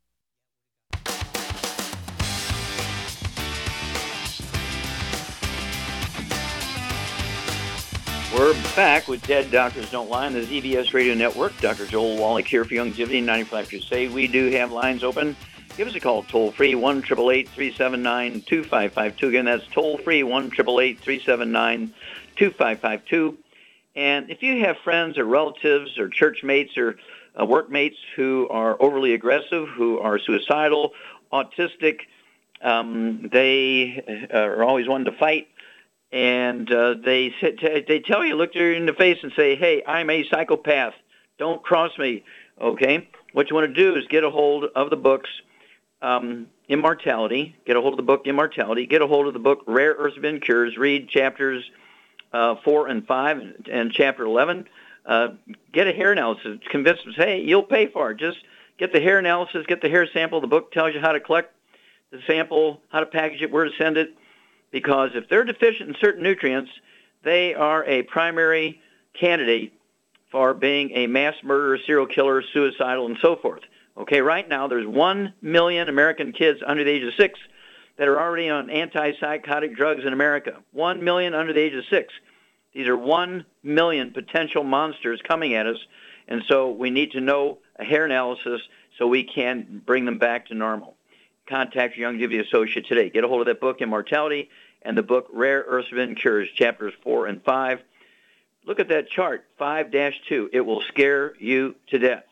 We're 8.41 8.59
back 8.75 9.07
with 9.07 9.21
Dead 9.27 9.51
Doctors 9.51 9.91
Don't 9.91 10.09
Lie 10.09 10.25
on 10.25 10.33
the 10.33 10.41
ZBS 10.41 10.95
Radio 10.95 11.13
Network. 11.13 11.55
Dr. 11.61 11.85
Joel 11.85 12.17
Wallach 12.17 12.47
here 12.47 12.65
for 12.65 12.73
Youngevity 12.73 13.23
95 13.23 13.69
Crusade. 13.69 14.11
We 14.11 14.25
do 14.25 14.49
have 14.49 14.71
lines 14.71 15.03
open. 15.03 15.35
Give 15.77 15.87
us 15.87 15.93
a 15.93 15.99
call 15.99 16.23
toll 16.23 16.49
free 16.49 16.73
1 16.73 17.03
379 17.03 18.41
2552. 18.41 19.27
Again, 19.27 19.45
that's 19.45 19.67
toll 19.67 19.99
free 19.99 20.23
1 20.23 20.49
379 20.49 21.93
2552. 22.35 23.37
And 23.95 24.31
if 24.31 24.41
you 24.41 24.61
have 24.61 24.77
friends 24.79 25.19
or 25.19 25.25
relatives 25.25 25.99
or 25.99 26.09
church 26.09 26.43
mates 26.43 26.75
or 26.79 26.95
uh, 27.39 27.45
workmates 27.45 27.97
who 28.15 28.47
are 28.49 28.75
overly 28.81 29.13
aggressive, 29.13 29.69
who 29.69 29.99
are 29.99 30.17
suicidal, 30.17 30.93
autistic, 31.31 31.99
um, 32.63 33.29
they 33.31 34.27
uh, 34.33 34.35
are 34.35 34.63
always 34.63 34.87
wanting 34.87 35.11
to 35.11 35.17
fight, 35.19 35.47
and 36.11 36.71
uh, 36.71 36.95
they 37.03 37.33
they 37.87 37.99
tell 37.99 38.25
you, 38.25 38.35
look 38.35 38.53
you 38.53 38.63
in 38.71 38.85
the 38.85 38.93
face 38.93 39.17
and 39.23 39.31
say, 39.35 39.55
"Hey, 39.55 39.83
I'm 39.87 40.09
a 40.09 40.25
psychopath. 40.29 40.93
Don't 41.37 41.63
cross 41.63 41.97
me." 41.97 42.23
Okay. 42.59 43.07
What 43.33 43.49
you 43.49 43.55
want 43.55 43.73
to 43.73 43.81
do 43.81 43.97
is 43.97 44.05
get 44.07 44.23
a 44.23 44.29
hold 44.29 44.65
of 44.75 44.89
the 44.89 44.97
books 44.97 45.29
um, 46.01 46.47
Immortality. 46.67 47.55
Get 47.65 47.77
a 47.77 47.81
hold 47.81 47.93
of 47.93 47.97
the 47.97 48.03
book 48.03 48.23
Immortality. 48.25 48.85
Get 48.87 49.01
a 49.01 49.07
hold 49.07 49.27
of 49.27 49.33
the 49.33 49.39
book 49.39 49.63
Rare 49.67 49.93
Earths 49.93 50.15
Forbidden 50.15 50.41
Cures. 50.41 50.77
Read 50.77 51.07
chapters 51.09 51.63
uh, 52.33 52.55
four 52.63 52.87
and 52.87 53.07
five 53.07 53.37
and, 53.37 53.67
and 53.71 53.91
chapter 53.91 54.23
eleven. 54.23 54.67
Uh, 55.05 55.29
get 55.73 55.87
a 55.87 55.93
hair 55.93 56.11
analysis. 56.11 56.59
Convince 56.69 57.03
them, 57.03 57.13
hey, 57.15 57.41
you'll 57.41 57.63
pay 57.63 57.87
for 57.87 58.11
it. 58.11 58.19
Just 58.19 58.37
get 58.77 58.93
the 58.93 58.99
hair 58.99 59.17
analysis. 59.17 59.65
Get 59.67 59.81
the 59.81 59.89
hair 59.89 60.07
sample. 60.13 60.41
The 60.41 60.47
book 60.47 60.71
tells 60.71 60.93
you 60.93 60.99
how 60.99 61.13
to 61.13 61.19
collect 61.19 61.55
the 62.11 62.19
sample, 62.27 62.81
how 62.89 62.99
to 62.99 63.05
package 63.05 63.41
it, 63.41 63.51
where 63.51 63.65
to 63.65 63.71
send 63.79 63.97
it 63.97 64.13
because 64.71 65.11
if 65.13 65.29
they're 65.29 65.43
deficient 65.43 65.89
in 65.89 65.95
certain 65.99 66.23
nutrients, 66.23 66.71
they 67.23 67.53
are 67.53 67.83
a 67.85 68.03
primary 68.03 68.81
candidate 69.13 69.73
for 70.31 70.53
being 70.53 70.91
a 70.91 71.07
mass 71.07 71.35
murderer, 71.43 71.77
serial 71.85 72.07
killer, 72.07 72.41
suicidal, 72.53 73.05
and 73.05 73.17
so 73.21 73.35
forth. 73.35 73.61
Okay, 73.97 74.21
right 74.21 74.47
now 74.47 74.67
there's 74.67 74.87
1 74.87 75.33
million 75.41 75.89
American 75.89 76.31
kids 76.31 76.61
under 76.65 76.83
the 76.83 76.89
age 76.89 77.03
of 77.03 77.13
6 77.15 77.39
that 77.97 78.07
are 78.07 78.19
already 78.19 78.49
on 78.49 78.67
antipsychotic 78.67 79.75
drugs 79.75 80.05
in 80.05 80.13
America. 80.13 80.57
1 80.71 81.03
million 81.03 81.33
under 81.33 81.51
the 81.51 81.59
age 81.59 81.73
of 81.73 81.83
6. 81.89 82.13
These 82.73 82.87
are 82.87 82.97
1 82.97 83.45
million 83.63 84.11
potential 84.11 84.63
monsters 84.63 85.21
coming 85.27 85.53
at 85.53 85.67
us, 85.67 85.77
and 86.27 86.41
so 86.47 86.71
we 86.71 86.89
need 86.89 87.11
to 87.11 87.21
know 87.21 87.57
a 87.77 87.83
hair 87.83 88.05
analysis 88.05 88.61
so 88.97 89.07
we 89.07 89.23
can 89.23 89.81
bring 89.85 90.05
them 90.05 90.17
back 90.17 90.47
to 90.47 90.55
normal. 90.55 90.95
Contact 91.51 91.97
your 91.97 92.09
Youngevity 92.09 92.39
associate 92.39 92.87
today. 92.87 93.09
Get 93.09 93.25
a 93.25 93.27
hold 93.27 93.41
of 93.41 93.47
that 93.47 93.59
book, 93.59 93.81
Immortality, 93.81 94.49
and 94.83 94.97
the 94.97 95.03
book, 95.03 95.27
Rare 95.33 95.65
Earths 95.67 95.89
Forbidden 95.89 96.15
Cures, 96.15 96.49
chapters 96.55 96.93
4 97.03 97.27
and 97.27 97.43
5. 97.43 97.81
Look 98.65 98.79
at 98.79 98.87
that 98.87 99.09
chart, 99.09 99.43
5-2. 99.59 100.47
It 100.53 100.61
will 100.61 100.81
scare 100.87 101.33
you 101.39 101.75
to 101.87 101.99
death. 101.99 102.23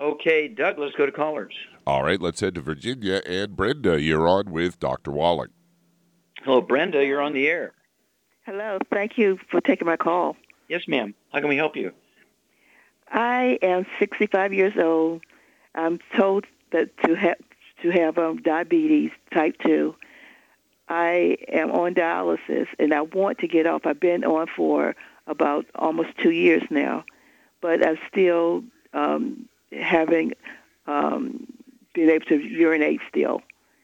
Okay, 0.00 0.48
Doug, 0.48 0.76
let's 0.76 0.96
go 0.96 1.06
to 1.06 1.12
callers. 1.12 1.54
All 1.86 2.02
right, 2.02 2.20
let's 2.20 2.40
head 2.40 2.56
to 2.56 2.60
Virginia. 2.60 3.22
And 3.24 3.54
Brenda, 3.54 4.00
you're 4.02 4.26
on 4.26 4.50
with 4.50 4.80
Dr. 4.80 5.12
Wallach. 5.12 5.50
Hello, 6.42 6.60
Brenda, 6.60 7.04
you're 7.04 7.22
on 7.22 7.34
the 7.34 7.46
air. 7.46 7.74
Hello, 8.44 8.78
thank 8.92 9.16
you 9.16 9.38
for 9.52 9.60
taking 9.60 9.86
my 9.86 9.96
call. 9.96 10.36
Yes, 10.68 10.88
ma'am. 10.88 11.14
How 11.32 11.38
can 11.38 11.48
we 11.48 11.56
help 11.56 11.76
you? 11.76 11.92
I 13.08 13.60
am 13.62 13.86
65 14.00 14.52
years 14.52 14.74
old. 14.76 15.22
I'm 15.76 16.00
told 16.16 16.44
that 16.72 16.90
to 17.04 17.14
have 17.14 17.36
to 17.82 17.90
have 17.90 18.18
um, 18.18 18.38
diabetes 18.38 19.10
type 19.32 19.56
2. 19.64 19.94
I 20.88 21.36
am 21.48 21.70
on 21.70 21.94
dialysis 21.94 22.66
and 22.78 22.94
I 22.94 23.02
want 23.02 23.38
to 23.38 23.48
get 23.48 23.66
off. 23.66 23.84
I've 23.84 24.00
been 24.00 24.24
on 24.24 24.46
for 24.56 24.96
about 25.26 25.66
almost 25.74 26.16
two 26.18 26.30
years 26.30 26.62
now, 26.70 27.04
but 27.60 27.86
I'm 27.86 27.98
still 28.10 28.64
um, 28.94 29.48
having 29.70 30.32
um, 30.86 31.46
been 31.94 32.08
able 32.08 32.24
to 32.26 32.38
urinate 32.38 33.00
still. 33.08 33.42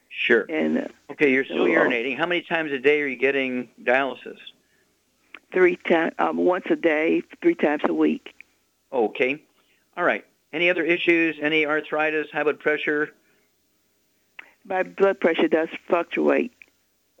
Sure. 0.09 0.45
And 0.49 0.79
uh, 0.79 0.87
okay, 1.11 1.31
you're 1.31 1.45
still 1.45 1.65
urinating. 1.65 2.17
How 2.17 2.25
many 2.25 2.41
times 2.41 2.71
a 2.71 2.79
day 2.79 3.01
are 3.01 3.07
you 3.07 3.17
getting 3.17 3.69
dialysis? 3.83 4.37
Three 5.51 5.75
times, 5.75 6.13
um, 6.17 6.37
once 6.37 6.65
a 6.69 6.75
day, 6.75 7.21
three 7.41 7.55
times 7.55 7.83
a 7.87 7.93
week. 7.93 8.33
Okay. 8.91 9.41
All 9.95 10.03
right. 10.03 10.25
Any 10.51 10.69
other 10.69 10.83
issues? 10.83 11.35
Any 11.41 11.65
arthritis, 11.65 12.27
high 12.31 12.43
blood 12.43 12.59
pressure? 12.59 13.11
My 14.65 14.83
blood 14.83 15.19
pressure 15.19 15.47
does 15.47 15.69
fluctuate. 15.87 16.51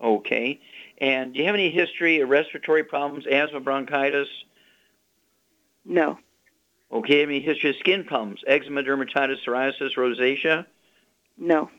Okay. 0.03 0.59
And 0.97 1.33
do 1.33 1.39
you 1.39 1.45
have 1.45 1.55
any 1.55 1.69
history 1.69 2.21
of 2.21 2.29
respiratory 2.29 2.83
problems, 2.83 3.25
asthma, 3.29 3.59
bronchitis? 3.59 4.27
No. 5.85 6.17
Okay. 6.91 7.21
Any 7.21 7.39
history 7.39 7.69
of 7.69 7.75
skin 7.77 8.03
problems, 8.03 8.41
eczema, 8.47 8.83
dermatitis, 8.83 9.37
psoriasis, 9.45 9.95
rosacea? 9.95 10.65
No. 11.37 11.69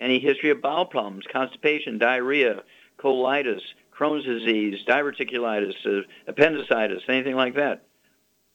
Any 0.00 0.18
history 0.18 0.50
of 0.50 0.62
bowel 0.62 0.86
problems, 0.86 1.24
constipation, 1.32 1.98
diarrhea, 1.98 2.62
colitis, 2.98 3.60
Crohn's 3.96 4.24
disease, 4.24 4.84
diverticulitis, 4.86 5.74
uh, 5.84 6.02
appendicitis, 6.28 7.02
anything 7.08 7.34
like 7.34 7.54
that? 7.56 7.82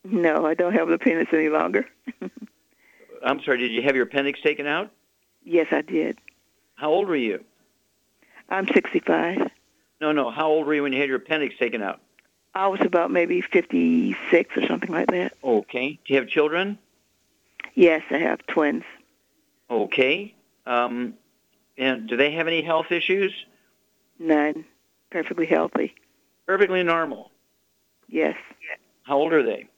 No, 0.06 0.46
I 0.46 0.54
don't 0.54 0.74
have 0.74 0.88
the 0.88 0.96
appendix 0.96 1.32
any 1.34 1.50
longer. 1.50 1.86
I'm 3.26 3.42
sorry, 3.44 3.58
did 3.58 3.72
you 3.72 3.82
have 3.84 3.96
your 3.96 4.06
appendix 4.06 4.42
taken 4.42 4.68
out? 4.68 4.92
yes, 5.46 5.68
I 5.72 5.82
did. 5.82 6.18
How 6.84 6.89
old 6.89 7.08
were 7.08 7.15
you? 7.15 7.41
I'm 8.50 8.67
65. 8.67 9.50
No, 10.02 10.12
no. 10.12 10.30
How 10.30 10.50
old 10.50 10.67
were 10.67 10.74
you 10.74 10.84
when 10.84 10.91
you 10.91 11.00
had 11.00 11.08
your 11.08 11.15
appendix 11.15 11.58
taken 11.58 11.82
out? 11.82 12.02
I 12.54 12.67
was 12.67 12.82
about 12.82 13.10
maybe 13.10 13.39
56 13.39 14.58
or 14.58 14.67
something 14.67 14.91
like 14.91 15.08
that. 15.12 15.32
Okay. 15.41 15.98
Do 16.06 16.13
you 16.13 16.19
have 16.19 16.28
children? 16.28 16.78
Yes, 17.74 18.02
I 18.12 18.17
have 18.17 18.46
twins. 18.48 18.84
Okay. 19.72 20.36
Um, 20.65 21.13
and 21.78 22.10
do 22.10 22.17
they 22.17 22.34
have 22.34 22.48
any 22.48 22.62
health 22.62 22.91
issues? 22.91 23.34
None. 24.19 24.65
Perfectly 25.10 25.46
healthy. 25.46 25.96
Perfectly 26.48 26.84
normal. 26.84 27.32
Yes. 28.10 28.36
How 29.04 29.15
old 29.15 29.32
are 29.32 29.43
they? 29.43 29.69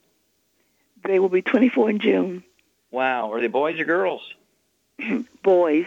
They 1.03 1.19
will 1.19 1.29
be 1.29 1.43
24 1.43 1.91
in 1.91 1.99
June. 1.99 2.43
Wow. 2.89 3.31
Are 3.31 3.41
they 3.41 3.45
boys 3.45 3.79
or 3.79 3.85
girls? 3.85 4.23
Boys. 5.43 5.85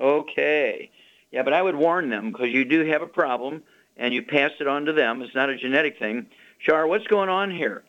Okay. 0.00 0.90
Yeah, 1.30 1.42
but 1.42 1.52
I 1.52 1.62
would 1.62 1.76
warn 1.76 2.08
them 2.10 2.32
because 2.32 2.48
you 2.48 2.64
do 2.64 2.84
have 2.86 3.02
a 3.02 3.06
problem 3.06 3.62
and 3.96 4.12
you 4.14 4.22
pass 4.22 4.50
it 4.60 4.66
on 4.66 4.86
to 4.86 4.92
them. 4.92 5.22
It's 5.22 5.34
not 5.34 5.50
a 5.50 5.56
genetic 5.56 5.98
thing. 5.98 6.26
Shar, 6.58 6.86
what's 6.86 7.06
going 7.06 7.28
on 7.28 7.50
here? 7.50 7.84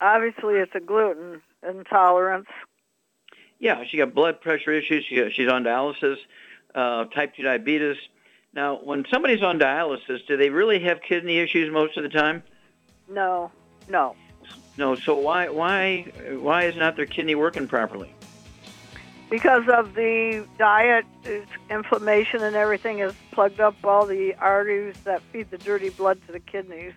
Obviously, 0.00 0.54
it's 0.54 0.74
a 0.74 0.80
gluten 0.80 1.40
intolerance. 1.66 2.48
Yeah, 3.58 3.84
she 3.88 3.96
got 3.96 4.14
blood 4.14 4.40
pressure 4.40 4.72
issues. 4.72 5.04
She, 5.04 5.30
she's 5.30 5.48
on 5.48 5.62
dialysis, 5.62 6.16
uh, 6.74 7.04
type 7.04 7.36
2 7.36 7.44
diabetes. 7.44 7.96
Now, 8.52 8.80
when 8.82 9.04
somebody's 9.10 9.42
on 9.42 9.58
dialysis, 9.58 10.26
do 10.26 10.36
they 10.36 10.50
really 10.50 10.80
have 10.80 11.00
kidney 11.00 11.38
issues 11.38 11.72
most 11.72 11.96
of 11.96 12.02
the 12.02 12.08
time? 12.08 12.42
No, 13.08 13.50
no. 13.88 14.16
No. 14.76 14.94
So 14.94 15.14
why 15.14 15.48
why 15.48 16.02
why 16.40 16.64
is 16.64 16.76
not 16.76 16.96
their 16.96 17.06
kidney 17.06 17.34
working 17.34 17.66
properly? 17.66 18.14
Because 19.32 19.66
of 19.66 19.94
the 19.94 20.46
diet, 20.58 21.06
inflammation 21.70 22.42
and 22.42 22.54
everything 22.54 22.98
has 22.98 23.14
plugged 23.30 23.60
up 23.60 23.74
all 23.82 24.04
the 24.04 24.34
arteries 24.34 24.94
that 25.04 25.22
feed 25.32 25.50
the 25.50 25.56
dirty 25.56 25.88
blood 25.88 26.20
to 26.26 26.32
the 26.32 26.38
kidneys. 26.38 26.92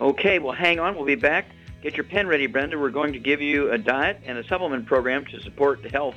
Okay, 0.00 0.40
well, 0.40 0.52
hang 0.52 0.80
on. 0.80 0.96
We'll 0.96 1.06
be 1.06 1.14
back. 1.14 1.46
Get 1.80 1.96
your 1.96 2.02
pen 2.02 2.26
ready, 2.26 2.48
Brenda. 2.48 2.76
We're 2.76 2.90
going 2.90 3.12
to 3.12 3.20
give 3.20 3.40
you 3.40 3.70
a 3.70 3.78
diet 3.78 4.20
and 4.24 4.36
a 4.36 4.44
supplement 4.48 4.86
program 4.86 5.26
to 5.26 5.40
support 5.40 5.80
the 5.80 5.90
health 5.90 6.16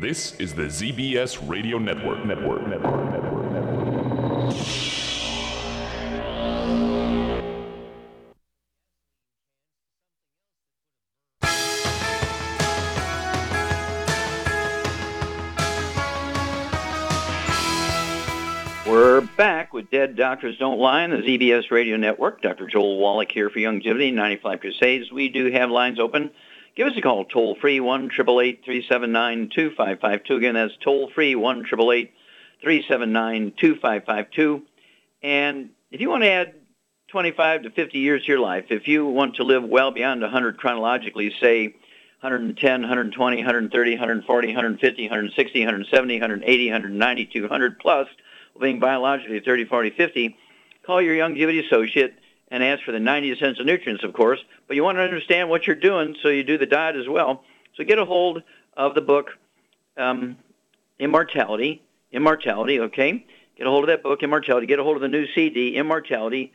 This 0.00 0.34
is 0.40 0.52
the 0.54 0.64
ZBS 0.64 1.48
Radio 1.48 1.78
Network. 1.78 2.26
Network. 2.26 2.66
Network. 2.66 3.12
Network. 3.12 3.52
Network. 3.52 4.54
We're 18.84 19.20
back 19.36 19.72
with 19.72 19.90
Dead 19.92 20.16
Doctors 20.16 20.58
Don't 20.58 20.80
Lie 20.80 21.04
on 21.04 21.10
the 21.10 21.18
ZBS 21.18 21.70
Radio 21.70 21.96
Network. 21.96 22.42
Dr. 22.42 22.66
Joel 22.66 22.98
Wallach 22.98 23.30
here 23.30 23.48
for 23.48 23.60
Youngevity 23.60 24.12
95 24.12 24.60
Crusades. 24.60 25.12
We 25.12 25.28
do 25.28 25.52
have 25.52 25.70
lines 25.70 26.00
open 26.00 26.32
Give 26.76 26.88
us 26.88 26.94
a 26.96 27.00
call 27.00 27.24
toll 27.24 27.56
free 27.60 27.78
one 27.78 28.08
triple 28.08 28.40
eight 28.40 28.64
three 28.64 28.84
seven 28.88 29.12
nine 29.12 29.48
two 29.54 29.70
five 29.76 30.00
five 30.00 30.24
two. 30.24 30.36
Again, 30.36 30.54
that's 30.54 30.76
toll 30.82 31.08
free 31.14 31.36
one 31.36 31.62
triple 31.64 31.92
eight 31.92 32.12
three 32.62 32.84
seven 32.88 33.12
nine 33.12 33.52
two 33.56 33.76
five 33.76 34.04
five 34.04 34.30
two. 34.32 34.62
And 35.22 35.70
if 35.92 36.00
you 36.00 36.10
want 36.10 36.24
to 36.24 36.30
add 36.30 36.54
25 37.08 37.62
to 37.62 37.70
50 37.70 37.98
years 37.98 38.22
to 38.22 38.28
your 38.28 38.40
life, 38.40 38.66
if 38.70 38.88
you 38.88 39.06
want 39.06 39.36
to 39.36 39.44
live 39.44 39.62
well 39.62 39.92
beyond 39.92 40.20
100 40.20 40.58
chronologically, 40.58 41.32
say 41.40 41.68
110, 42.20 42.80
120, 42.80 43.36
130, 43.36 43.90
140, 43.92 44.48
150, 44.48 45.02
160, 45.04 45.60
170, 45.60 46.14
180, 46.14 46.66
190, 46.66 47.26
200 47.26 47.78
plus, 47.78 48.08
being 48.60 48.80
biologically 48.80 49.38
30, 49.38 49.64
40, 49.66 49.90
50, 49.90 50.36
call 50.84 51.00
your 51.00 51.14
Youngevity 51.14 51.64
associate 51.64 52.14
and 52.48 52.62
ask 52.62 52.82
for 52.84 52.92
the 52.92 53.00
90 53.00 53.32
essential 53.32 53.64
nutrients, 53.64 54.04
of 54.04 54.12
course. 54.12 54.40
But 54.66 54.76
you 54.76 54.84
want 54.84 54.98
to 54.98 55.02
understand 55.02 55.48
what 55.48 55.66
you're 55.66 55.76
doing, 55.76 56.16
so 56.22 56.28
you 56.28 56.44
do 56.44 56.58
the 56.58 56.66
diet 56.66 56.96
as 56.96 57.08
well. 57.08 57.42
So 57.76 57.84
get 57.84 57.98
a 57.98 58.04
hold 58.04 58.42
of 58.76 58.94
the 58.94 59.00
book 59.00 59.30
um, 59.96 60.36
Immortality. 60.98 61.82
Immortality, 62.12 62.80
okay? 62.80 63.26
Get 63.56 63.66
a 63.66 63.70
hold 63.70 63.84
of 63.84 63.88
that 63.88 64.02
book, 64.02 64.22
Immortality. 64.22 64.66
Get 64.66 64.78
a 64.78 64.84
hold 64.84 64.96
of 64.96 65.02
the 65.02 65.08
new 65.08 65.26
CD, 65.34 65.76
Immortality, 65.76 66.52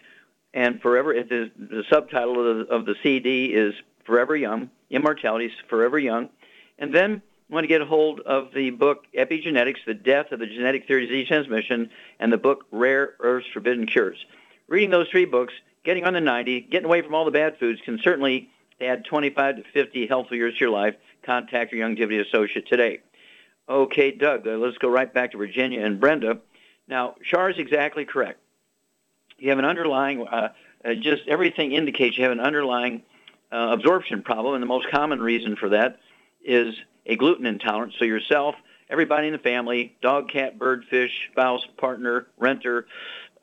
and 0.53 0.81
Forever. 0.81 1.13
The, 1.13 1.51
the 1.57 1.83
subtitle 1.89 2.39
of 2.39 2.67
the, 2.67 2.73
of 2.73 2.85
the 2.85 2.95
CD 3.03 3.47
is 3.47 3.73
Forever 4.05 4.35
Young. 4.35 4.69
Immortality 4.89 5.47
is 5.47 5.51
Forever 5.69 5.99
Young. 5.99 6.29
And 6.77 6.93
then 6.93 7.21
you 7.49 7.53
want 7.53 7.63
to 7.63 7.67
get 7.67 7.81
a 7.81 7.85
hold 7.85 8.21
of 8.21 8.53
the 8.53 8.69
book 8.69 9.05
Epigenetics, 9.17 9.85
The 9.85 9.93
Death 9.93 10.31
of 10.31 10.39
the 10.39 10.45
Genetic 10.45 10.87
Theory 10.87 11.03
of 11.03 11.09
Disease 11.09 11.27
Transmission, 11.27 11.89
and 12.19 12.31
the 12.31 12.37
book 12.37 12.65
Rare 12.71 13.15
Earths 13.19 13.47
Forbidden 13.53 13.85
Cures. 13.85 14.23
Reading 14.67 14.91
those 14.91 15.09
three 15.09 15.25
books, 15.25 15.53
getting 15.83 16.05
on 16.05 16.13
the 16.13 16.21
90, 16.21 16.61
getting 16.61 16.85
away 16.85 17.01
from 17.01 17.15
all 17.15 17.25
the 17.25 17.31
bad 17.31 17.57
foods 17.59 17.81
can 17.83 17.99
certainly 18.03 18.49
add 18.81 19.05
25 19.05 19.57
to 19.57 19.63
50 19.73 20.07
healthy 20.07 20.35
years 20.35 20.53
to 20.55 20.59
your 20.61 20.69
life. 20.69 20.95
Contact 21.23 21.71
your 21.71 21.87
Youngevity 21.87 22.25
associate 22.25 22.67
today. 22.67 22.99
Okay, 23.67 24.11
Doug, 24.11 24.47
uh, 24.47 24.51
let's 24.51 24.77
go 24.77 24.89
right 24.89 25.13
back 25.13 25.31
to 25.31 25.37
Virginia 25.37 25.85
and 25.85 25.99
Brenda. 25.99 26.39
Now, 26.87 27.15
Shar 27.21 27.51
is 27.51 27.57
exactly 27.57 28.05
correct. 28.05 28.39
You 29.37 29.49
have 29.49 29.59
an 29.59 29.65
underlying, 29.65 30.25
uh, 30.27 30.49
uh, 30.83 30.93
just 30.95 31.27
everything 31.27 31.73
indicates 31.73 32.17
you 32.17 32.23
have 32.23 32.31
an 32.31 32.39
underlying 32.39 33.03
uh, 33.51 33.69
absorption 33.71 34.23
problem, 34.23 34.55
and 34.55 34.63
the 34.63 34.67
most 34.67 34.89
common 34.89 35.21
reason 35.21 35.55
for 35.55 35.69
that 35.69 35.99
is 36.43 36.75
a 37.05 37.15
gluten 37.15 37.45
intolerance. 37.45 37.93
So 37.99 38.05
yourself, 38.05 38.55
everybody 38.89 39.27
in 39.27 39.33
the 39.33 39.39
family, 39.39 39.95
dog, 40.01 40.29
cat, 40.29 40.57
bird, 40.57 40.85
fish, 40.89 41.29
spouse, 41.31 41.65
partner, 41.77 42.27
renter, 42.37 42.87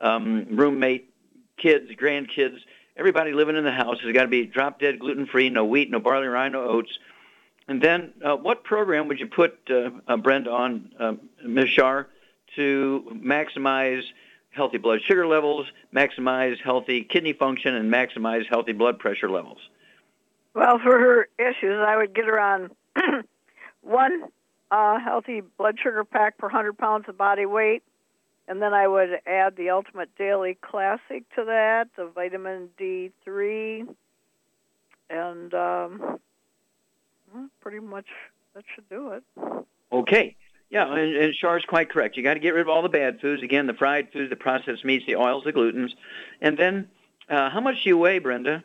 um, 0.01 0.45
roommate, 0.51 1.09
kids, 1.57 1.89
grandkids, 1.91 2.57
everybody 2.95 3.33
living 3.33 3.55
in 3.55 3.63
the 3.63 3.71
house 3.71 3.97
has 4.03 4.13
got 4.13 4.23
to 4.23 4.27
be 4.27 4.45
drop 4.45 4.79
dead 4.79 4.99
gluten 4.99 5.25
free, 5.25 5.49
no 5.49 5.65
wheat, 5.65 5.89
no 5.89 5.99
barley, 5.99 6.27
rye, 6.27 6.49
no 6.49 6.63
oats. 6.63 6.97
And 7.67 7.81
then, 7.81 8.13
uh, 8.23 8.35
what 8.35 8.63
program 8.63 9.07
would 9.09 9.19
you 9.19 9.27
put 9.27 9.59
uh, 9.69 9.89
uh, 10.07 10.17
Brenda 10.17 10.51
on, 10.51 10.91
uh, 10.99 11.13
Ms. 11.45 11.69
Shar, 11.69 12.07
to 12.55 13.05
maximize 13.13 14.03
healthy 14.51 14.77
blood 14.77 14.99
sugar 15.05 15.27
levels, 15.27 15.67
maximize 15.93 16.57
healthy 16.63 17.03
kidney 17.03 17.33
function, 17.33 17.75
and 17.75 17.93
maximize 17.93 18.45
healthy 18.49 18.71
blood 18.71 18.99
pressure 18.99 19.29
levels? 19.29 19.59
Well, 20.53 20.79
for 20.79 20.97
her 20.97 21.27
issues, 21.37 21.77
I 21.85 21.97
would 21.97 22.15
get 22.15 22.25
her 22.25 22.39
on 22.39 22.71
one 23.81 24.23
uh, 24.71 24.99
healthy 24.99 25.41
blood 25.57 25.77
sugar 25.81 26.03
pack 26.03 26.37
per 26.37 26.47
100 26.47 26.77
pounds 26.77 27.05
of 27.07 27.17
body 27.17 27.45
weight, 27.45 27.83
and 28.47 28.61
then 28.61 28.73
I 28.73 28.87
would 28.87 29.09
add 29.25 29.55
the 29.55 29.69
Ultimate 29.69 30.09
Daily 30.17 30.57
Classic 30.61 31.23
to 31.35 31.45
that, 31.45 31.89
the 31.97 32.05
vitamin 32.07 32.69
D3, 32.79 33.87
and 35.09 35.53
um, 35.53 36.19
well, 37.33 37.49
pretty 37.61 37.79
much 37.79 38.07
that 38.53 38.63
should 38.73 38.89
do 38.89 39.11
it. 39.11 39.23
Okay. 39.91 40.35
Yeah, 40.69 40.93
and, 40.93 41.15
and 41.15 41.35
Shar's 41.35 41.63
quite 41.65 41.89
correct. 41.89 42.17
You 42.17 42.23
got 42.23 42.33
to 42.33 42.39
get 42.41 42.53
rid 42.53 42.61
of 42.61 42.69
all 42.69 42.81
the 42.81 42.89
bad 42.89 43.21
foods. 43.21 43.41
Again, 43.41 43.67
the 43.67 43.73
fried 43.73 44.11
foods, 44.11 44.29
the 44.29 44.35
processed 44.35 44.83
meats, 44.83 45.05
the 45.05 45.15
oils, 45.15 45.43
the 45.45 45.53
glutens. 45.53 45.91
And 46.41 46.57
then, 46.57 46.89
uh, 47.29 47.49
how 47.49 47.61
much 47.61 47.83
do 47.83 47.89
you 47.89 47.97
weigh, 47.97 48.19
Brenda? 48.19 48.63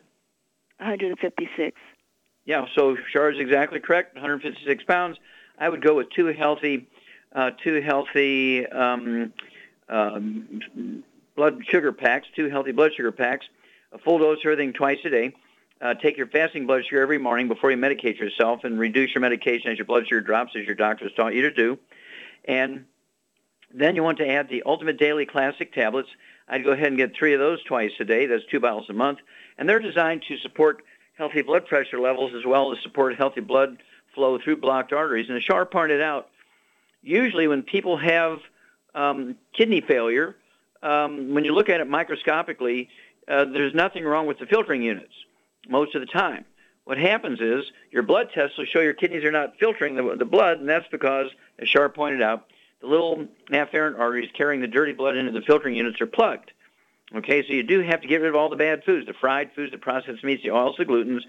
156. 0.79 1.79
Yeah, 2.45 2.65
so 2.75 2.97
Char 3.13 3.31
is 3.31 3.39
exactly 3.39 3.79
correct, 3.79 4.15
156 4.15 4.83
pounds. 4.83 5.17
I 5.57 5.69
would 5.69 5.81
go 5.81 5.95
with 5.95 6.09
two 6.09 6.25
healthy, 6.25 6.89
uh, 7.33 7.51
two 7.63 7.81
healthy 7.81 8.67
um, 8.67 9.31
um, 9.89 11.03
blood 11.35 11.61
sugar 11.67 11.91
packs, 11.91 12.27
two 12.35 12.49
healthy 12.49 12.71
blood 12.71 12.93
sugar 12.95 13.11
packs, 13.11 13.45
a 13.91 13.97
full 13.97 14.19
dose 14.19 14.39
of 14.39 14.45
everything 14.45 14.73
twice 14.73 14.99
a 15.05 15.09
day. 15.09 15.33
Uh, 15.81 15.93
take 15.93 16.17
your 16.17 16.27
fasting 16.27 16.65
blood 16.65 16.85
sugar 16.85 17.01
every 17.01 17.17
morning 17.17 17.47
before 17.47 17.69
you 17.69 17.77
medicate 17.77 18.17
yourself 18.17 18.63
and 18.63 18.79
reduce 18.79 19.13
your 19.13 19.21
medication 19.21 19.71
as 19.71 19.77
your 19.77 19.85
blood 19.85 20.07
sugar 20.07 20.21
drops 20.21 20.55
as 20.55 20.65
your 20.65 20.75
doctor 20.75 21.09
taught 21.09 21.33
you 21.33 21.41
to 21.41 21.51
do. 21.51 21.77
And 22.45 22.85
then 23.73 23.95
you 23.95 24.03
want 24.03 24.19
to 24.19 24.29
add 24.29 24.47
the 24.47 24.63
Ultimate 24.65 24.97
Daily 24.97 25.25
Classic 25.25 25.73
tablets. 25.73 26.09
I'd 26.47 26.63
go 26.63 26.71
ahead 26.71 26.87
and 26.87 26.97
get 26.97 27.15
three 27.15 27.33
of 27.33 27.39
those 27.39 27.61
twice 27.63 27.91
a 27.99 28.05
day. 28.05 28.27
That's 28.27 28.45
two 28.45 28.59
bottles 28.59 28.89
a 28.89 28.93
month. 28.93 29.19
And 29.57 29.67
they're 29.67 29.79
designed 29.79 30.23
to 30.27 30.37
support 30.37 30.83
healthy 31.17 31.41
blood 31.41 31.65
pressure 31.65 31.99
levels 31.99 32.33
as 32.33 32.45
well 32.45 32.71
as 32.71 32.79
support 32.81 33.15
healthy 33.15 33.41
blood 33.41 33.77
flow 34.15 34.39
through 34.39 34.57
blocked 34.57 34.93
arteries. 34.93 35.27
And 35.27 35.37
as 35.37 35.43
Shar 35.43 35.65
pointed 35.65 36.01
out, 36.01 36.29
usually 37.01 37.47
when 37.47 37.63
people 37.63 37.97
have 37.97 38.39
um, 38.95 39.35
kidney 39.53 39.81
failure, 39.81 40.35
um, 40.81 41.33
when 41.33 41.45
you 41.45 41.53
look 41.53 41.69
at 41.69 41.79
it 41.79 41.87
microscopically, 41.87 42.89
uh, 43.27 43.45
there's 43.45 43.73
nothing 43.73 44.03
wrong 44.03 44.27
with 44.27 44.39
the 44.39 44.45
filtering 44.45 44.83
units 44.83 45.13
most 45.69 45.95
of 45.95 46.01
the 46.01 46.07
time. 46.07 46.45
What 46.85 46.97
happens 46.97 47.39
is 47.39 47.63
your 47.91 48.03
blood 48.03 48.29
tests 48.33 48.57
will 48.57 48.65
show 48.65 48.81
your 48.81 48.93
kidneys 48.93 49.23
are 49.23 49.31
not 49.31 49.57
filtering 49.57 49.95
the, 49.95 50.15
the 50.17 50.25
blood, 50.25 50.59
and 50.59 50.67
that's 50.67 50.87
because, 50.91 51.27
as 51.59 51.69
Shar 51.69 51.87
pointed 51.87 52.21
out, 52.21 52.47
the 52.81 52.87
little 52.87 53.27
afferent 53.49 53.97
arteries 53.97 54.29
carrying 54.33 54.59
the 54.59 54.67
dirty 54.67 54.91
blood 54.91 55.15
into 55.15 55.31
the 55.31 55.41
filtering 55.41 55.75
units 55.75 56.01
are 56.01 56.07
plugged. 56.07 56.51
Okay, 57.15 57.45
so 57.47 57.53
you 57.53 57.63
do 57.63 57.79
have 57.81 58.01
to 58.01 58.07
get 58.07 58.21
rid 58.21 58.29
of 58.29 58.35
all 58.35 58.49
the 58.49 58.55
bad 58.55 58.83
foods, 58.83 59.05
the 59.05 59.13
fried 59.13 59.51
foods, 59.55 59.71
the 59.71 59.77
processed 59.77 60.23
meats, 60.23 60.43
the 60.43 60.51
oils, 60.51 60.75
the 60.77 60.85
glutens, 60.85 61.21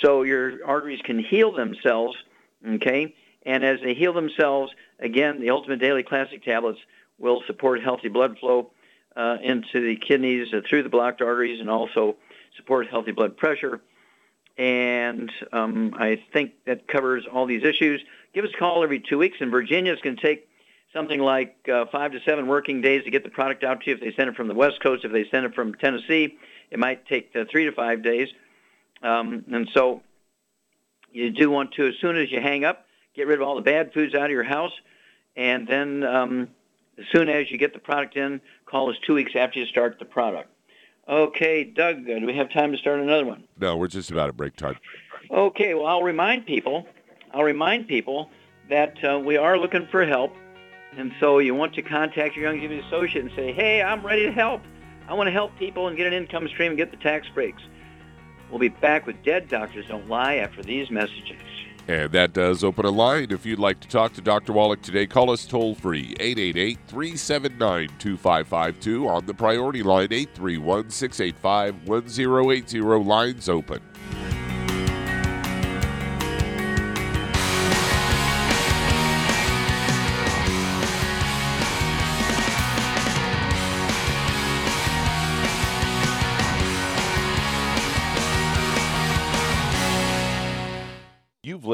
so 0.00 0.22
your 0.22 0.64
arteries 0.64 1.00
can 1.02 1.18
heal 1.18 1.50
themselves. 1.50 2.16
Okay, 2.64 3.14
and 3.44 3.64
as 3.64 3.80
they 3.80 3.94
heal 3.94 4.12
themselves, 4.12 4.72
again, 5.00 5.40
the 5.40 5.50
Ultimate 5.50 5.80
Daily 5.80 6.04
Classic 6.04 6.44
tablets 6.44 6.78
will 7.18 7.42
support 7.46 7.82
healthy 7.82 8.08
blood 8.08 8.38
flow 8.38 8.70
uh, 9.16 9.36
into 9.42 9.80
the 9.80 9.96
kidneys 9.96 10.48
uh, 10.52 10.60
through 10.68 10.82
the 10.82 10.88
blocked 10.88 11.20
arteries 11.20 11.60
and 11.60 11.70
also 11.70 12.16
support 12.56 12.88
healthy 12.88 13.12
blood 13.12 13.36
pressure. 13.36 13.80
And 14.58 15.30
um, 15.52 15.94
I 15.98 16.22
think 16.32 16.52
that 16.66 16.86
covers 16.86 17.24
all 17.30 17.46
these 17.46 17.64
issues. 17.64 18.02
Give 18.34 18.44
us 18.44 18.50
a 18.54 18.58
call 18.58 18.82
every 18.82 19.00
two 19.00 19.18
weeks. 19.18 19.38
In 19.40 19.50
Virginia, 19.50 19.92
it's 19.92 20.02
going 20.02 20.16
to 20.16 20.22
take 20.22 20.48
something 20.92 21.20
like 21.20 21.56
uh, 21.72 21.86
five 21.90 22.12
to 22.12 22.20
seven 22.26 22.46
working 22.46 22.82
days 22.82 23.04
to 23.04 23.10
get 23.10 23.24
the 23.24 23.30
product 23.30 23.64
out 23.64 23.80
to 23.80 23.90
you. 23.90 23.96
If 23.96 24.00
they 24.00 24.12
send 24.14 24.28
it 24.28 24.36
from 24.36 24.48
the 24.48 24.54
West 24.54 24.82
Coast, 24.82 25.04
if 25.04 25.12
they 25.12 25.24
send 25.30 25.46
it 25.46 25.54
from 25.54 25.74
Tennessee, 25.74 26.36
it 26.70 26.78
might 26.78 27.06
take 27.06 27.30
uh, 27.34 27.44
three 27.50 27.64
to 27.64 27.72
five 27.72 28.02
days. 28.02 28.28
Um, 29.02 29.44
and 29.50 29.68
so 29.72 30.02
you 31.10 31.30
do 31.30 31.50
want 31.50 31.72
to, 31.74 31.88
as 31.88 31.94
soon 32.00 32.16
as 32.16 32.30
you 32.30 32.40
hang 32.40 32.64
up, 32.64 32.86
get 33.14 33.26
rid 33.26 33.40
of 33.40 33.46
all 33.46 33.56
the 33.56 33.62
bad 33.62 33.92
foods 33.92 34.14
out 34.14 34.26
of 34.26 34.30
your 34.30 34.44
house. 34.44 34.72
And 35.34 35.66
then 35.66 36.04
um, 36.04 36.48
as 36.98 37.04
soon 37.12 37.28
as 37.28 37.50
you 37.50 37.58
get 37.58 37.72
the 37.72 37.78
product 37.78 38.16
in, 38.16 38.40
call 38.66 38.90
us 38.90 38.96
two 39.06 39.14
weeks 39.14 39.32
after 39.34 39.58
you 39.58 39.66
start 39.66 39.98
the 39.98 40.04
product. 40.04 40.48
Okay, 41.08 41.64
Doug, 41.64 42.08
uh, 42.08 42.18
do 42.18 42.26
we 42.26 42.36
have 42.36 42.50
time 42.50 42.72
to 42.72 42.78
start 42.78 43.00
another 43.00 43.24
one? 43.24 43.44
No, 43.58 43.76
we're 43.76 43.88
just 43.88 44.10
about 44.10 44.28
at 44.28 44.36
break 44.36 44.56
time. 44.56 44.76
Okay, 45.30 45.74
well, 45.74 45.86
I'll 45.86 46.02
remind 46.02 46.46
people, 46.46 46.86
I'll 47.32 47.42
remind 47.42 47.88
people 47.88 48.30
that 48.68 49.02
uh, 49.04 49.18
we 49.18 49.36
are 49.36 49.58
looking 49.58 49.86
for 49.90 50.04
help. 50.06 50.32
And 50.96 51.12
so 51.20 51.38
you 51.38 51.54
want 51.54 51.74
to 51.74 51.82
contact 51.82 52.36
your 52.36 52.52
Youngevity 52.52 52.86
associate 52.86 53.24
and 53.24 53.34
say, 53.34 53.52
hey, 53.52 53.82
I'm 53.82 54.04
ready 54.04 54.24
to 54.24 54.32
help. 54.32 54.60
I 55.08 55.14
want 55.14 55.26
to 55.26 55.32
help 55.32 55.56
people 55.58 55.88
and 55.88 55.96
get 55.96 56.06
an 56.06 56.12
income 56.12 56.46
stream 56.48 56.72
and 56.72 56.76
get 56.76 56.90
the 56.90 56.98
tax 56.98 57.26
breaks. 57.34 57.62
We'll 58.50 58.58
be 58.58 58.68
back 58.68 59.06
with 59.06 59.22
Dead 59.24 59.48
Doctors 59.48 59.86
Don't 59.88 60.08
Lie 60.08 60.36
after 60.36 60.62
these 60.62 60.90
messages. 60.90 61.40
And 61.88 62.12
that 62.12 62.32
does 62.32 62.62
open 62.62 62.84
a 62.84 62.90
line. 62.90 63.28
If 63.30 63.44
you'd 63.44 63.58
like 63.58 63.80
to 63.80 63.88
talk 63.88 64.12
to 64.14 64.20
Dr. 64.20 64.52
Wallach 64.52 64.82
today, 64.82 65.06
call 65.06 65.30
us 65.30 65.44
toll 65.44 65.74
free 65.74 66.14
888 66.20 66.78
379 66.86 67.88
2552 67.98 69.08
on 69.08 69.26
the 69.26 69.34
priority 69.34 69.82
line 69.82 70.12
831 70.12 70.90
685 70.90 71.88
1080. 71.88 72.80
Lines 72.80 73.48
open. 73.48 73.80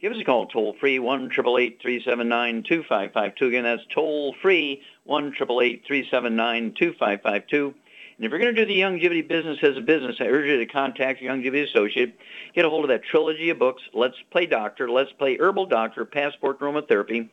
Give 0.00 0.12
us 0.12 0.20
a 0.20 0.24
call 0.24 0.46
toll 0.46 0.76
free, 0.78 1.00
1 1.00 1.30
379 1.30 2.62
2552 2.62 3.46
Again, 3.46 3.64
that's 3.64 3.82
toll 3.92 4.34
free, 4.40 4.80
1 5.04 5.32
379 5.34 6.74
And 6.76 7.74
if 8.20 8.30
you're 8.30 8.38
going 8.38 8.54
to 8.54 8.64
do 8.64 8.64
the 8.64 8.80
Youngevity 8.80 9.26
business 9.26 9.58
as 9.62 9.76
a 9.76 9.80
business, 9.80 10.16
I 10.20 10.26
urge 10.26 10.46
you 10.46 10.58
to 10.58 10.66
contact 10.66 11.20
your 11.20 11.34
Youngevity 11.34 11.68
associate. 11.68 12.16
Get 12.54 12.64
a 12.64 12.70
hold 12.70 12.84
of 12.84 12.90
that 12.90 13.02
trilogy 13.02 13.50
of 13.50 13.58
books, 13.58 13.82
Let's 13.92 14.14
Play 14.30 14.46
Doctor, 14.46 14.88
Let's 14.88 15.10
Play 15.12 15.36
Herbal 15.36 15.66
Doctor, 15.66 16.04
Passport 16.04 16.60
Aromatherapy 16.60 17.28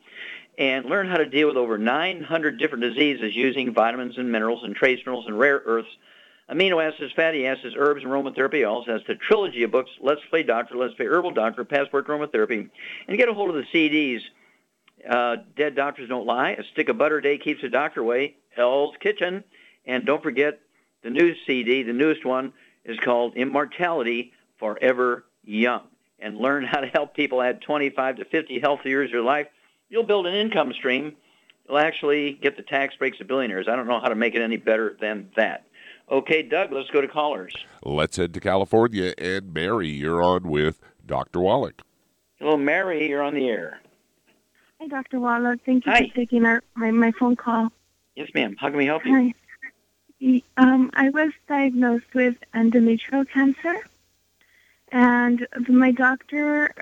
and 0.58 0.86
learn 0.86 1.06
how 1.06 1.18
to 1.18 1.26
deal 1.26 1.48
with 1.48 1.56
over 1.56 1.76
900 1.78 2.58
different 2.58 2.82
diseases 2.82 3.36
using 3.36 3.74
vitamins 3.74 4.16
and 4.16 4.32
minerals 4.32 4.64
and 4.64 4.74
trace 4.74 4.98
minerals 5.04 5.26
and 5.26 5.38
rare 5.38 5.62
earths, 5.66 5.88
amino 6.50 6.82
acids, 6.82 7.12
fatty 7.14 7.46
acids, 7.46 7.74
herbs, 7.78 8.02
and 8.02 8.12
aromatherapy. 8.12 8.68
Also 8.68 8.92
has 8.92 9.02
the 9.06 9.14
trilogy 9.14 9.62
of 9.62 9.70
books, 9.70 9.90
Let's 10.00 10.20
Play 10.30 10.42
Doctor, 10.42 10.76
Let's 10.76 10.94
Play 10.94 11.06
Herbal 11.06 11.32
Doctor, 11.32 11.64
Passport 11.64 12.06
Aromatherapy, 12.06 12.68
and 13.08 13.18
get 13.18 13.28
a 13.28 13.34
hold 13.34 13.50
of 13.50 13.56
the 13.56 13.66
CDs. 13.72 14.20
Uh, 15.08 15.36
Dead 15.56 15.76
Doctors 15.76 16.08
Don't 16.08 16.26
Lie, 16.26 16.52
A 16.52 16.64
Stick 16.72 16.88
of 16.88 16.98
Butter 16.98 17.18
a 17.18 17.22
Day 17.22 17.38
Keeps 17.38 17.62
the 17.62 17.68
Doctor 17.68 18.00
Away, 18.00 18.36
Hell's 18.48 18.94
Kitchen, 18.98 19.44
and 19.84 20.04
don't 20.04 20.22
forget 20.22 20.58
the 21.02 21.10
new 21.10 21.34
CD, 21.46 21.82
the 21.82 21.92
newest 21.92 22.24
one, 22.24 22.52
is 22.84 22.98
called 22.98 23.36
Immortality 23.36 24.32
Forever 24.58 25.24
Young. 25.44 25.82
And 26.18 26.38
learn 26.38 26.64
how 26.64 26.80
to 26.80 26.86
help 26.86 27.14
people 27.14 27.42
add 27.42 27.60
25 27.60 28.16
to 28.16 28.24
50 28.24 28.58
healthy 28.58 28.88
years 28.88 29.10
of 29.10 29.12
your 29.12 29.22
life 29.22 29.46
you'll 29.88 30.04
build 30.04 30.26
an 30.26 30.34
income 30.34 30.72
stream. 30.72 31.16
You'll 31.68 31.78
actually 31.78 32.32
get 32.32 32.56
the 32.56 32.62
tax 32.62 32.94
breaks 32.96 33.20
of 33.20 33.26
billionaires. 33.26 33.66
I 33.68 33.76
don't 33.76 33.86
know 33.86 34.00
how 34.00 34.08
to 34.08 34.14
make 34.14 34.34
it 34.34 34.42
any 34.42 34.56
better 34.56 34.96
than 35.00 35.30
that. 35.36 35.66
Okay, 36.10 36.42
Doug, 36.42 36.72
let's 36.72 36.88
go 36.90 37.00
to 37.00 37.08
callers. 37.08 37.54
Let's 37.84 38.16
head 38.16 38.32
to 38.34 38.40
California. 38.40 39.12
And 39.18 39.52
Mary, 39.52 39.88
you're 39.88 40.22
on 40.22 40.48
with 40.48 40.80
Dr. 41.04 41.40
Wallach. 41.40 41.82
Hello, 42.38 42.56
Mary, 42.56 43.08
you're 43.08 43.22
on 43.22 43.34
the 43.34 43.48
air. 43.48 43.80
Hi, 44.80 44.86
Dr. 44.86 45.18
Wallach. 45.18 45.60
Thank 45.64 45.86
you 45.86 45.92
Hi. 45.92 46.08
for 46.08 46.14
taking 46.14 46.44
our, 46.44 46.62
my, 46.74 46.90
my 46.90 47.10
phone 47.12 47.34
call. 47.34 47.72
Yes, 48.14 48.28
ma'am. 48.34 48.56
How 48.58 48.68
can 48.68 48.76
we 48.76 48.86
help 48.86 49.04
you? 49.04 49.32
Hi. 50.22 50.42
Um, 50.56 50.90
I 50.94 51.10
was 51.10 51.32
diagnosed 51.48 52.14
with 52.14 52.36
endometrial 52.54 53.28
cancer, 53.28 53.76
and 54.90 55.46
my 55.68 55.90
doctor 55.90 56.74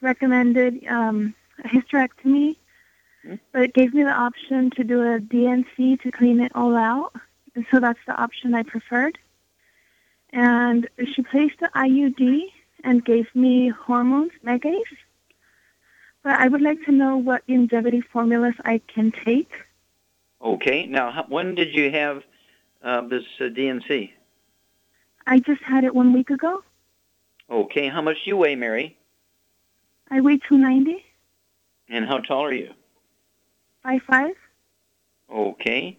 recommended 0.00 0.86
um, 0.86 1.34
a 1.62 1.68
hysterectomy, 1.68 2.56
but 3.52 3.62
it 3.62 3.74
gave 3.74 3.92
me 3.92 4.04
the 4.04 4.10
option 4.10 4.70
to 4.70 4.84
do 4.84 5.12
a 5.12 5.20
D&C 5.20 5.98
to 5.98 6.10
clean 6.10 6.40
it 6.40 6.52
all 6.54 6.76
out. 6.76 7.12
So 7.70 7.80
that's 7.80 7.98
the 8.06 8.20
option 8.20 8.54
I 8.54 8.62
preferred. 8.62 9.18
And 10.32 10.88
she 11.14 11.22
placed 11.22 11.58
the 11.60 11.70
IUD 11.74 12.42
and 12.84 13.04
gave 13.04 13.26
me 13.34 13.68
hormones, 13.68 14.32
Megace. 14.44 14.96
But 16.22 16.38
I 16.40 16.48
would 16.48 16.60
like 16.60 16.84
to 16.84 16.92
know 16.92 17.16
what 17.16 17.42
longevity 17.48 18.00
formulas 18.00 18.54
I 18.64 18.80
can 18.92 19.12
take. 19.24 19.50
Okay. 20.42 20.86
Now, 20.86 21.24
when 21.28 21.54
did 21.54 21.74
you 21.74 21.90
have 21.90 22.22
uh, 22.82 23.02
this 23.08 23.24
uh, 23.40 23.48
D&C? 23.48 24.12
I 25.26 25.38
just 25.38 25.62
had 25.62 25.84
it 25.84 25.94
one 25.94 26.12
week 26.12 26.30
ago. 26.30 26.62
Okay. 27.50 27.88
How 27.88 28.02
much 28.02 28.16
do 28.24 28.30
you 28.30 28.36
weigh, 28.36 28.54
Mary? 28.54 28.96
I 30.10 30.20
weigh 30.20 30.38
290, 30.38 31.04
And 31.88 32.06
how 32.06 32.18
tall 32.18 32.44
are 32.44 32.52
you? 32.52 32.70
5'5". 33.84 34.32
Okay. 35.30 35.98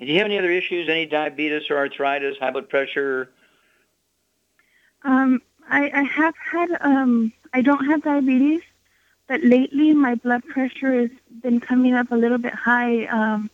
And 0.00 0.06
do 0.06 0.14
you 0.14 0.18
have 0.18 0.26
any 0.26 0.38
other 0.38 0.50
issues? 0.50 0.88
Any 0.88 1.04
diabetes 1.04 1.68
or 1.68 1.76
arthritis, 1.76 2.38
high 2.38 2.50
blood 2.50 2.70
pressure? 2.70 3.30
Um, 5.02 5.42
I, 5.68 5.90
I 5.92 6.02
have 6.04 6.34
had, 6.38 6.70
um, 6.80 7.34
I 7.52 7.60
don't 7.60 7.84
have 7.84 8.02
diabetes, 8.02 8.62
but 9.26 9.42
lately 9.42 9.92
my 9.92 10.14
blood 10.14 10.42
pressure 10.44 11.02
has 11.02 11.10
been 11.42 11.60
coming 11.60 11.92
up 11.92 12.10
a 12.12 12.14
little 12.14 12.38
bit 12.38 12.54
high. 12.54 13.04
Um, 13.06 13.50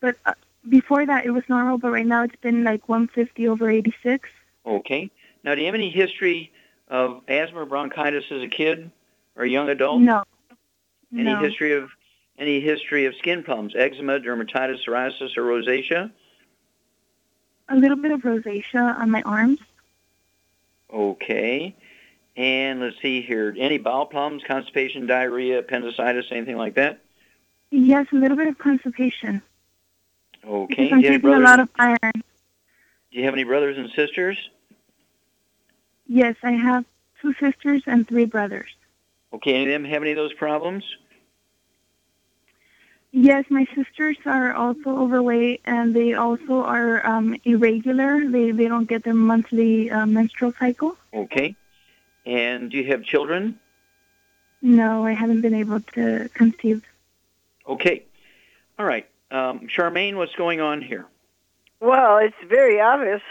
but 0.00 0.16
uh, 0.24 0.32
before 0.70 1.04
that 1.04 1.26
it 1.26 1.32
was 1.32 1.44
normal, 1.50 1.76
but 1.76 1.90
right 1.90 2.06
now 2.06 2.22
it's 2.22 2.36
been 2.36 2.64
like 2.64 2.88
150 2.88 3.46
over 3.48 3.68
86. 3.68 4.26
Okay. 4.64 5.10
Now, 5.44 5.54
do 5.54 5.60
you 5.60 5.66
have 5.66 5.74
any 5.74 5.90
history 5.90 6.50
of 6.88 7.20
asthma 7.28 7.60
or 7.60 7.66
bronchitis 7.66 8.24
as 8.30 8.40
a 8.40 8.48
kid 8.48 8.90
or 9.36 9.44
a 9.44 9.48
young 9.48 9.68
adult? 9.68 10.00
No. 10.00 10.24
Any 11.12 11.24
no. 11.24 11.40
history 11.40 11.74
of 11.74 11.90
any 12.38 12.60
history 12.60 13.06
of 13.06 13.14
skin 13.16 13.42
problems, 13.42 13.74
eczema, 13.76 14.20
dermatitis, 14.20 14.78
psoriasis, 14.86 15.36
or 15.36 15.42
rosacea? 15.42 16.10
A 17.68 17.76
little 17.76 17.96
bit 17.96 18.12
of 18.12 18.22
rosacea 18.22 18.98
on 18.98 19.10
my 19.10 19.22
arms. 19.22 19.58
Okay. 20.92 21.76
And 22.36 22.80
let's 22.80 22.96
see 23.02 23.20
here. 23.20 23.54
Any 23.58 23.78
bowel 23.78 24.06
problems, 24.06 24.42
constipation, 24.46 25.06
diarrhea, 25.06 25.58
appendicitis, 25.58 26.26
anything 26.30 26.56
like 26.56 26.74
that? 26.76 27.00
Yes, 27.70 28.06
a 28.12 28.16
little 28.16 28.36
bit 28.36 28.46
of 28.46 28.56
constipation. 28.58 29.42
Okay. 30.46 30.66
Because 30.68 30.92
I'm 30.92 31.00
Do 31.00 31.06
you, 31.08 31.12
have 31.12 31.24
a 31.24 31.38
lot 31.40 31.60
of 31.60 31.68
iron. 31.76 31.98
do 32.14 32.20
you 33.10 33.24
have 33.24 33.34
any 33.34 33.44
brothers 33.44 33.76
and 33.76 33.90
sisters? 33.90 34.38
Yes, 36.06 36.36
I 36.42 36.52
have 36.52 36.84
two 37.20 37.34
sisters 37.34 37.82
and 37.86 38.06
three 38.08 38.24
brothers. 38.24 38.70
Okay. 39.34 39.54
Any 39.56 39.64
of 39.64 39.82
them 39.82 39.84
have 39.90 40.02
any 40.02 40.12
of 40.12 40.16
those 40.16 40.32
problems? 40.34 40.84
Yes, 43.10 43.46
my 43.48 43.66
sisters 43.74 44.18
are 44.26 44.52
also 44.52 44.90
overweight, 44.90 45.62
and 45.64 45.94
they 45.94 46.12
also 46.12 46.62
are 46.62 47.06
um, 47.06 47.36
irregular. 47.44 48.28
They 48.28 48.50
they 48.50 48.68
don't 48.68 48.86
get 48.86 49.04
their 49.04 49.14
monthly 49.14 49.90
uh, 49.90 50.06
menstrual 50.06 50.52
cycle. 50.58 50.96
Okay. 51.12 51.56
And 52.26 52.70
do 52.70 52.76
you 52.76 52.84
have 52.92 53.02
children? 53.04 53.58
No, 54.60 55.06
I 55.06 55.12
haven't 55.12 55.40
been 55.40 55.54
able 55.54 55.80
to 55.94 56.28
conceive. 56.34 56.84
Okay. 57.66 58.04
All 58.78 58.84
right. 58.84 59.08
Um, 59.30 59.68
Charmaine, 59.68 60.16
what's 60.16 60.34
going 60.34 60.60
on 60.60 60.82
here? 60.82 61.06
Well, 61.80 62.18
it's 62.18 62.36
very 62.48 62.80
obvious 62.80 63.22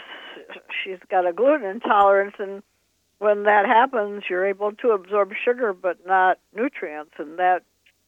she's 0.84 0.98
got 1.10 1.26
a 1.26 1.32
gluten 1.32 1.68
intolerance, 1.68 2.36
and 2.38 2.62
when 3.18 3.44
that 3.44 3.66
happens, 3.66 4.24
you're 4.28 4.46
able 4.46 4.72
to 4.72 4.90
absorb 4.90 5.32
sugar 5.44 5.72
but 5.72 6.06
not 6.06 6.38
nutrients, 6.54 7.12
and 7.18 7.38
that 7.38 7.62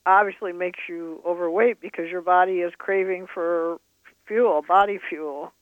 obviously 0.07 0.53
makes 0.53 0.80
you 0.88 1.20
overweight 1.26 1.80
because 1.80 2.11
your 2.11 2.22
body 2.22 2.61
is 2.61 2.72
craving 2.78 3.26
for 3.32 3.78
fuel, 4.26 4.62
body 4.66 4.98
fuel. 5.09 5.53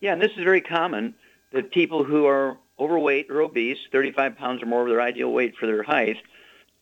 Yeah, 0.00 0.12
and 0.12 0.22
this 0.22 0.32
is 0.36 0.44
very 0.44 0.60
common 0.60 1.14
that 1.52 1.70
people 1.70 2.04
who 2.04 2.26
are 2.26 2.56
overweight 2.78 3.30
or 3.30 3.42
obese, 3.42 3.78
35 3.92 4.36
pounds 4.36 4.62
or 4.62 4.66
more 4.66 4.82
of 4.82 4.88
their 4.88 5.00
ideal 5.00 5.30
weight 5.30 5.54
for 5.56 5.66
their 5.66 5.82
height, 5.82 6.16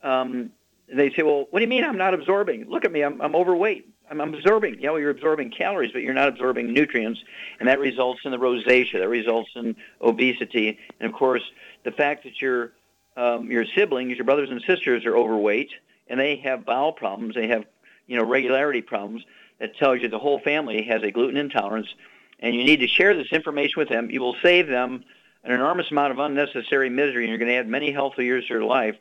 um, 0.03 0.51
they 0.93 1.11
say, 1.11 1.23
well, 1.23 1.47
what 1.51 1.59
do 1.59 1.65
you 1.65 1.69
mean 1.69 1.85
I'm 1.85 1.99
not 1.99 2.15
absorbing? 2.15 2.69
Look 2.69 2.85
at 2.85 2.93
me, 2.93 3.03
I'm, 3.03 3.21
I'm 3.21 3.35
overweight. 3.35 3.87
I'm, 4.11 4.21
absorbing. 4.21 4.81
Yeah, 4.81 4.91
well, 4.91 4.99
you're 4.99 5.11
absorbing 5.11 5.53
calories, 5.53 5.93
but 5.93 6.03
you're 6.03 6.15
not 6.15 6.29
absorbing 6.29 6.73
nutrients, 6.73 7.21
and 7.61 7.69
that 7.69 7.79
results 7.79 8.23
in 8.25 8.33
the 8.33 8.39
rosacea. 8.39 8.95
That 8.95 9.09
results 9.09 9.51
in 9.55 9.77
obesity, 10.03 10.79
and 10.99 11.09
of 11.09 11.17
course, 11.17 11.43
the 11.85 11.93
fact 11.93 12.25
that 12.25 12.43
your 12.43 12.73
um, 13.17 13.51
your 13.51 13.65
siblings, 13.77 14.17
your 14.17 14.25
brothers 14.25 14.51
and 14.51 14.61
sisters, 14.67 15.05
are 15.07 15.17
overweight, 15.17 15.71
and 16.11 16.21
they 16.21 16.37
have 16.37 16.67
bowel 16.67 16.93
problems, 16.93 17.35
they 17.35 17.49
have 17.49 17.65
you 18.07 18.19
know 18.19 18.25
regularity 18.25 18.83
problems. 18.83 19.25
That 19.61 19.77
tells 19.77 20.01
you 20.01 20.09
the 20.09 20.19
whole 20.19 20.41
family 20.41 20.83
has 20.85 21.03
a 21.03 21.11
gluten 21.11 21.37
intolerance, 21.37 21.95
and 22.41 22.55
you 22.55 22.65
need 22.65 22.81
to 22.81 22.89
share 22.89 23.15
this 23.15 23.31
information 23.31 23.75
with 23.77 23.89
them. 23.89 24.11
You 24.11 24.21
will 24.21 24.37
save 24.43 24.67
them 24.67 25.05
an 25.45 25.53
enormous 25.53 25.91
amount 25.91 26.13
of 26.13 26.19
unnecessary 26.19 26.91
misery, 26.91 27.25
and 27.25 27.29
you're 27.29 27.39
going 27.39 27.51
to 27.51 27.57
add 27.57 27.69
many 27.69 27.93
healthy 27.93 28.25
years 28.25 28.47
to 28.47 28.55
their 28.55 28.65
life 28.65 28.97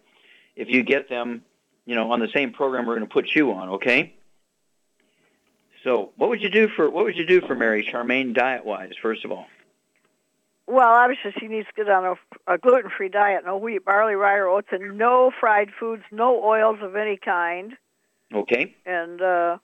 if 0.55 0.69
you 0.69 0.83
get 0.83 1.09
them, 1.09 1.43
you 1.85 1.95
know, 1.95 2.11
on 2.11 2.19
the 2.19 2.27
same 2.33 2.51
program 2.51 2.85
we're 2.85 2.95
going 2.95 3.07
to 3.07 3.13
put 3.13 3.33
you 3.33 3.53
on. 3.53 3.69
Okay. 3.69 4.15
So, 5.83 6.11
what 6.17 6.29
would 6.29 6.41
you 6.41 6.49
do 6.49 6.67
for 6.67 6.89
what 6.89 7.05
would 7.05 7.15
you 7.15 7.25
do 7.25 7.39
for 7.41 7.55
Mary 7.55 7.87
Charmaine 7.89 8.33
diet 8.33 8.65
wise? 8.65 8.91
First 9.01 9.23
of 9.23 9.31
all, 9.31 9.47
Well, 10.69 10.87
obviously 10.87 11.31
she 11.39 11.47
needs 11.47 11.67
to 11.67 11.73
get 11.83 11.89
on 11.89 12.05
a, 12.05 12.53
a 12.53 12.59
gluten-free 12.59 13.09
diet, 13.09 13.41
no 13.43 13.57
wheat, 13.57 13.83
barley, 13.83 14.13
rye, 14.13 14.35
or 14.35 14.47
oats, 14.47 14.67
and 14.71 14.99
no 14.99 15.31
fried 15.39 15.69
foods, 15.79 16.03
no 16.11 16.43
oils 16.43 16.77
of 16.83 16.95
any 16.95 17.17
kind. 17.17 17.73
okay. 18.33 18.75
and 18.85 19.19
uh, 19.19 19.57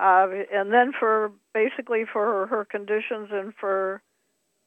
uh, 0.00 0.26
and 0.52 0.72
then 0.72 0.92
for 0.98 1.30
basically 1.54 2.04
for 2.12 2.26
her, 2.26 2.46
her 2.48 2.64
conditions 2.64 3.28
and 3.30 3.54
for 3.54 4.02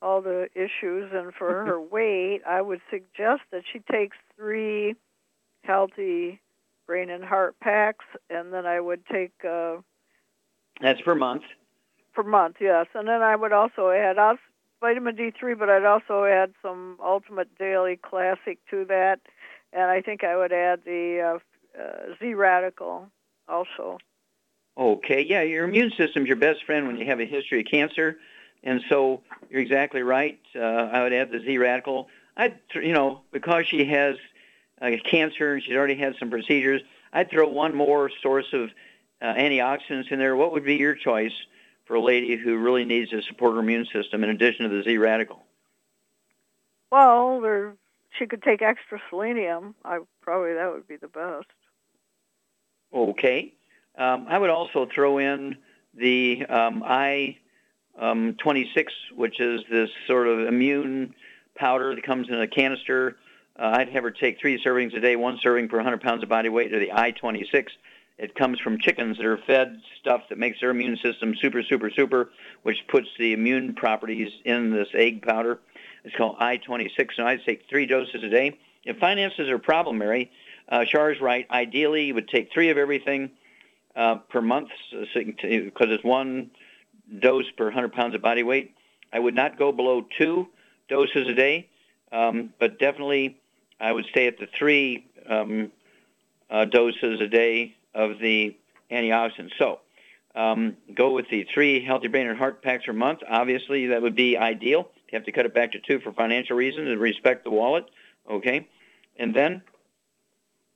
all 0.01 0.21
the 0.21 0.47
issues 0.55 1.11
and 1.13 1.33
for 1.33 1.49
her 1.65 1.81
weight, 1.81 2.39
I 2.47 2.61
would 2.61 2.79
suggest 2.89 3.41
that 3.51 3.63
she 3.71 3.79
takes 3.91 4.15
three 4.37 4.95
healthy 5.65 6.39
brain 6.87 7.09
and 7.09 7.23
heart 7.23 7.59
packs, 7.59 8.05
and 8.29 8.53
then 8.53 8.65
I 8.65 8.79
would 8.79 9.05
take 9.07 9.33
uh, 9.43 9.77
That's 10.79 11.01
per 11.01 11.15
month. 11.15 11.43
per 12.13 12.23
month, 12.23 12.57
yes, 12.61 12.85
and 12.93 13.09
then 13.09 13.21
I 13.21 13.35
would 13.35 13.51
also 13.51 13.89
add 13.89 14.17
us 14.17 14.37
vitamin 14.79 15.15
D3, 15.15 15.57
but 15.57 15.69
I'd 15.69 15.85
also 15.85 16.25
add 16.25 16.53
some 16.61 16.97
Ultimate 17.03 17.49
Daily 17.57 17.97
Classic 17.97 18.59
to 18.69 18.85
that, 18.85 19.19
and 19.73 19.83
I 19.83 20.01
think 20.01 20.23
I 20.23 20.35
would 20.35 20.51
add 20.51 20.81
the 20.85 21.39
uh, 21.77 21.81
uh, 21.81 22.15
Z 22.19 22.33
Radical 22.33 23.09
also. 23.47 23.97
Okay, 24.77 25.25
yeah, 25.27 25.41
your 25.41 25.63
immune 25.65 25.91
system's 25.97 26.27
your 26.27 26.35
best 26.35 26.65
friend 26.65 26.87
when 26.87 26.97
you 26.97 27.05
have 27.05 27.19
a 27.19 27.25
history 27.25 27.61
of 27.61 27.67
cancer, 27.69 28.17
and 28.63 28.81
so 28.89 29.21
you're 29.49 29.61
exactly 29.61 30.01
right. 30.01 30.39
Uh, 30.55 30.59
I 30.59 31.03
would 31.03 31.13
add 31.13 31.31
the 31.31 31.39
Z 31.39 31.57
radical. 31.57 32.09
I'd, 32.35 32.59
you 32.73 32.91
know, 32.91 33.21
because 33.31 33.65
she 33.67 33.85
has 33.85 34.17
uh, 34.81 34.91
cancer 35.09 35.53
and 35.53 35.63
she's 35.63 35.75
already 35.75 35.95
had 35.95 36.15
some 36.19 36.29
procedures, 36.29 36.81
I'd 37.13 37.29
throw 37.29 37.47
one 37.47 37.73
more 37.73 38.11
source 38.21 38.47
of 38.51 38.69
uh, 39.21 39.33
antioxidants 39.33 40.11
in 40.11 40.19
there. 40.19 40.35
What 40.35 40.51
would 40.51 40.65
be 40.65 40.75
your 40.75 40.95
choice 40.95 41.31
for 41.85 41.95
a 41.95 42.01
lady 42.01 42.35
who 42.35 42.57
really 42.57 42.85
needs 42.85 43.11
to 43.11 43.21
support 43.21 43.53
her 43.53 43.59
immune 43.59 43.87
system 43.93 44.23
in 44.23 44.29
addition 44.29 44.69
to 44.69 44.75
the 44.75 44.83
Z 44.83 44.97
radical? 44.97 45.43
Well, 46.91 47.41
there, 47.41 47.75
she 48.17 48.25
could 48.25 48.43
take 48.43 48.61
extra 48.61 48.99
selenium. 49.09 49.75
I 49.83 49.99
probably 50.21 50.53
that 50.53 50.71
would 50.71 50.87
be 50.87 50.97
the 50.97 51.07
best. 51.07 51.47
Okay. 52.93 53.53
Um, 53.97 54.25
I 54.29 54.37
would 54.37 54.49
also 54.49 54.87
throw 54.93 55.17
in 55.19 55.57
the 55.93 56.45
um, 56.47 56.83
I 56.85 57.37
um, 57.99 58.35
26, 58.41 58.93
which 59.15 59.39
is 59.39 59.61
this 59.69 59.89
sort 60.07 60.27
of 60.27 60.47
immune 60.47 61.13
powder 61.55 61.95
that 61.95 62.03
comes 62.03 62.27
in 62.29 62.35
a 62.35 62.47
canister. 62.47 63.17
Uh, 63.57 63.77
I'd 63.77 63.89
have 63.89 64.03
her 64.03 64.11
take 64.11 64.39
three 64.39 64.61
servings 64.61 64.95
a 64.95 64.99
day, 64.99 65.15
one 65.15 65.39
serving 65.41 65.69
per 65.69 65.77
100 65.77 66.01
pounds 66.01 66.23
of 66.23 66.29
body 66.29 66.49
weight, 66.49 66.73
or 66.73 66.79
the 66.79 66.91
I 66.91 67.11
26. 67.11 67.71
It 68.17 68.35
comes 68.35 68.59
from 68.59 68.79
chickens 68.79 69.17
that 69.17 69.25
are 69.25 69.37
fed 69.37 69.81
stuff 69.99 70.21
that 70.29 70.37
makes 70.37 70.61
their 70.61 70.69
immune 70.69 70.97
system 70.97 71.35
super, 71.35 71.63
super, 71.63 71.89
super, 71.89 72.29
which 72.63 72.77
puts 72.87 73.07
the 73.19 73.33
immune 73.33 73.73
properties 73.73 74.31
in 74.45 74.71
this 74.71 74.87
egg 74.93 75.21
powder. 75.21 75.59
It's 76.05 76.15
called 76.15 76.37
I-26, 76.39 77.09
and 77.17 77.27
I'd 77.27 77.43
take 77.43 77.67
three 77.69 77.85
doses 77.85 78.23
a 78.23 78.29
day. 78.29 78.57
If 78.85 78.97
finances 78.99 79.49
are 79.49 79.57
problem, 79.57 79.97
Mary, 79.97 80.31
uh, 80.69 80.85
Shar's 80.85 81.19
right. 81.19 81.45
Ideally, 81.51 82.05
you 82.05 82.13
would 82.13 82.29
take 82.29 82.51
three 82.53 82.69
of 82.69 82.77
everything 82.77 83.31
uh, 83.95 84.15
per 84.15 84.41
month 84.41 84.69
because 84.91 85.07
so 85.13 85.91
it's 85.91 86.03
one 86.03 86.51
dose 87.19 87.49
per 87.57 87.65
100 87.65 87.91
pounds 87.93 88.15
of 88.15 88.21
body 88.21 88.43
weight. 88.43 88.75
I 89.11 89.19
would 89.19 89.35
not 89.35 89.57
go 89.57 89.71
below 89.71 90.05
two 90.17 90.47
doses 90.87 91.27
a 91.27 91.33
day, 91.33 91.69
um, 92.11 92.53
but 92.59 92.79
definitely 92.79 93.37
I 93.79 93.91
would 93.91 94.05
stay 94.05 94.27
at 94.27 94.37
the 94.39 94.47
three 94.47 95.05
um, 95.27 95.71
uh, 96.49 96.65
doses 96.65 97.21
a 97.21 97.27
day 97.27 97.75
of 97.95 98.19
the 98.19 98.55
antioxidants. 98.91 99.53
So 99.57 99.79
um, 100.35 100.75
go 100.93 101.13
with 101.13 101.29
the 101.29 101.47
three 101.51 101.83
healthy 101.83 102.09
brain 102.09 102.27
and 102.27 102.37
heart 102.37 102.61
packs 102.61 102.85
per 102.85 102.93
month. 102.93 103.21
Obviously, 103.27 103.87
that 103.87 104.01
would 104.01 104.15
be 104.15 104.37
ideal. 104.37 104.89
You 105.11 105.17
have 105.17 105.25
to 105.25 105.31
cut 105.31 105.45
it 105.45 105.53
back 105.53 105.71
to 105.71 105.79
two 105.79 105.99
for 106.01 106.11
financial 106.11 106.57
reasons 106.57 106.89
and 106.89 106.99
respect 106.99 107.45
the 107.45 107.51
wallet. 107.51 107.85
Okay, 108.29 108.67
and 109.17 109.33
then 109.33 109.61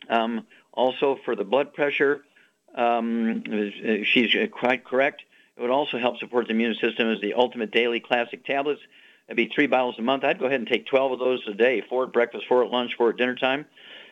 um, 0.09 0.47
also 0.71 1.19
for 1.25 1.35
the 1.35 1.43
blood 1.43 1.73
pressure, 1.73 2.23
um, 2.75 3.43
she's 4.05 4.35
quite 4.51 4.85
correct. 4.85 5.23
It 5.57 5.61
would 5.61 5.71
also 5.71 5.97
help 5.97 6.19
support 6.19 6.47
the 6.47 6.53
immune 6.53 6.75
system 6.75 7.09
as 7.11 7.19
the 7.19 7.33
ultimate 7.33 7.71
daily 7.71 7.99
classic 7.99 8.45
tablets. 8.45 8.81
That'd 9.27 9.35
be 9.35 9.53
three 9.53 9.67
bottles 9.67 9.95
a 9.99 10.01
month. 10.01 10.23
I'd 10.23 10.39
go 10.39 10.45
ahead 10.45 10.59
and 10.59 10.67
take 10.67 10.85
12 10.85 11.13
of 11.13 11.19
those 11.19 11.45
a 11.47 11.53
day, 11.53 11.81
four 11.81 12.05
at 12.05 12.13
breakfast, 12.13 12.45
four 12.47 12.63
at 12.63 12.71
lunch, 12.71 12.95
four 12.95 13.09
at 13.09 13.17
dinner 13.17 13.35
time. 13.35 13.65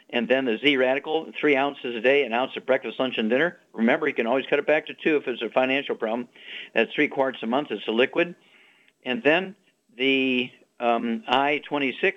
And 0.10 0.28
then 0.28 0.45
the 0.45 0.58
Z 0.58 0.78
Radical, 0.78 1.32
three 1.39 1.58
ounces 1.58 1.95
a 1.95 1.99
day, 1.99 2.24
an 2.24 2.32
ounce 2.32 2.51
at 2.55 2.66
breakfast, 2.66 2.99
lunch, 2.99 3.18
and 3.18 3.30
dinner. 3.30 3.58
Remember, 3.74 4.08
you 4.08 4.14
can 4.14 4.26
always 4.26 4.45
cut 4.49 4.58
it 4.58 4.66
back 4.66 4.88
to 4.88 4.93
two 4.93 5.18
if 5.18 5.28
it's 5.28 5.41
a 5.41 5.49
financial 5.49 5.95
problem. 5.95 6.30
That's 6.74 6.93
three 6.93 7.10
quarts 7.10 7.39
a 7.43 7.47
month. 7.47 7.72
It's 7.72 7.88
a 7.88 7.91
liquid. 7.91 8.36
And 9.03 9.22
then 9.22 9.55
the 9.97 10.49
um, 10.80 11.24
I-26, 11.28 12.14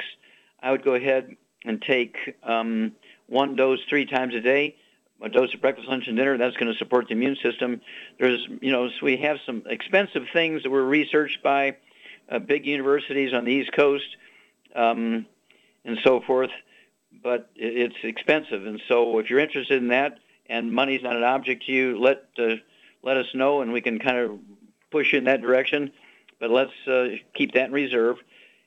I 0.62 0.70
would 0.70 0.84
go 0.84 0.94
ahead 0.94 1.36
and 1.64 1.82
take 1.82 2.16
um, 2.44 2.92
one 3.26 3.56
dose 3.56 3.80
three 3.88 4.06
times 4.06 4.34
a 4.34 4.40
day, 4.40 4.76
a 5.20 5.28
dose 5.28 5.52
of 5.52 5.60
breakfast, 5.60 5.88
lunch, 5.88 6.06
and 6.06 6.16
dinner. 6.16 6.38
That's 6.38 6.56
going 6.56 6.72
to 6.72 6.78
support 6.78 7.08
the 7.08 7.14
immune 7.14 7.36
system. 7.42 7.80
There's, 8.18 8.46
you 8.60 8.70
know, 8.70 8.88
so 8.88 8.94
we 9.02 9.16
have 9.18 9.38
some 9.44 9.64
expensive 9.66 10.26
things 10.32 10.62
that 10.62 10.70
were 10.70 10.84
researched 10.84 11.42
by 11.42 11.76
uh, 12.30 12.38
big 12.38 12.66
universities 12.66 13.32
on 13.34 13.44
the 13.44 13.52
East 13.52 13.72
Coast 13.72 14.16
um, 14.74 15.26
and 15.84 15.98
so 16.04 16.20
forth, 16.20 16.50
but 17.22 17.50
it's 17.54 17.96
expensive. 18.02 18.66
And 18.66 18.80
so 18.88 19.18
if 19.18 19.30
you're 19.30 19.38
interested 19.38 19.82
in 19.82 19.88
that 19.88 20.18
and 20.48 20.72
money's 20.72 21.02
not 21.02 21.16
an 21.16 21.24
object 21.24 21.66
to 21.66 21.72
you, 21.72 21.98
let 21.98 22.24
uh, 22.38 22.56
let 23.02 23.16
us 23.16 23.26
know 23.34 23.62
and 23.62 23.72
we 23.72 23.80
can 23.80 23.98
kind 23.98 24.18
of 24.18 24.38
push 24.90 25.12
you 25.12 25.18
in 25.18 25.24
that 25.24 25.40
direction. 25.40 25.92
But 26.38 26.50
let's 26.50 26.72
uh, 26.86 27.16
keep 27.34 27.52
that 27.54 27.66
in 27.66 27.72
reserve 27.72 28.16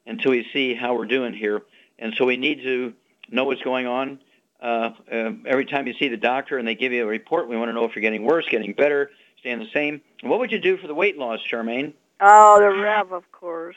until 0.05 0.31
we 0.31 0.47
see 0.53 0.73
how 0.73 0.95
we're 0.95 1.05
doing 1.05 1.33
here. 1.33 1.61
And 1.97 2.13
so 2.15 2.25
we 2.25 2.37
need 2.37 2.61
to 2.63 2.93
know 3.29 3.45
what's 3.45 3.61
going 3.61 3.87
on. 3.87 4.19
Uh, 4.61 4.91
uh, 5.11 5.31
every 5.45 5.65
time 5.65 5.87
you 5.87 5.93
see 5.93 6.07
the 6.07 6.17
doctor 6.17 6.57
and 6.57 6.67
they 6.67 6.75
give 6.75 6.93
you 6.93 7.03
a 7.03 7.07
report, 7.07 7.49
we 7.49 7.57
want 7.57 7.69
to 7.69 7.73
know 7.73 7.85
if 7.85 7.95
you're 7.95 8.01
getting 8.01 8.23
worse, 8.23 8.45
getting 8.49 8.73
better, 8.73 9.11
staying 9.39 9.59
the 9.59 9.69
same. 9.73 10.01
what 10.21 10.39
would 10.39 10.51
you 10.51 10.59
do 10.59 10.77
for 10.77 10.87
the 10.87 10.93
weight 10.93 11.17
loss, 11.17 11.39
Charmaine? 11.51 11.93
Oh, 12.21 12.59
the 12.59 12.69
Rev, 12.69 13.11
of 13.11 13.29
course. 13.31 13.75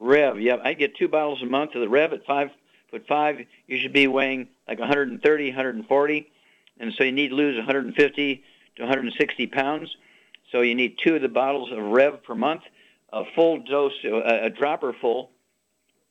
Rev, 0.00 0.40
yeah. 0.40 0.56
I 0.62 0.72
get 0.72 0.96
two 0.96 1.08
bottles 1.08 1.42
a 1.42 1.46
month 1.46 1.74
of 1.74 1.80
the 1.80 1.88
Rev 1.88 2.12
at 2.12 2.24
five 2.24 2.50
foot 2.92 3.06
five. 3.08 3.40
You 3.66 3.78
should 3.78 3.92
be 3.92 4.06
weighing 4.06 4.48
like 4.68 4.78
130, 4.78 5.46
140, 5.48 6.32
and 6.78 6.92
so 6.92 7.02
you 7.02 7.10
need 7.10 7.30
to 7.30 7.34
lose 7.34 7.56
150 7.56 8.44
to 8.76 8.82
160 8.82 9.46
pounds. 9.48 9.96
So 10.52 10.60
you 10.60 10.74
need 10.74 10.98
two 11.02 11.16
of 11.16 11.22
the 11.22 11.28
bottles 11.28 11.72
of 11.72 11.78
Rev 11.78 12.22
per 12.22 12.34
month, 12.34 12.62
a 13.12 13.24
full 13.34 13.64
dose, 13.64 13.92
a, 14.04 14.44
a 14.44 14.50
dropper 14.50 14.92
full 15.00 15.30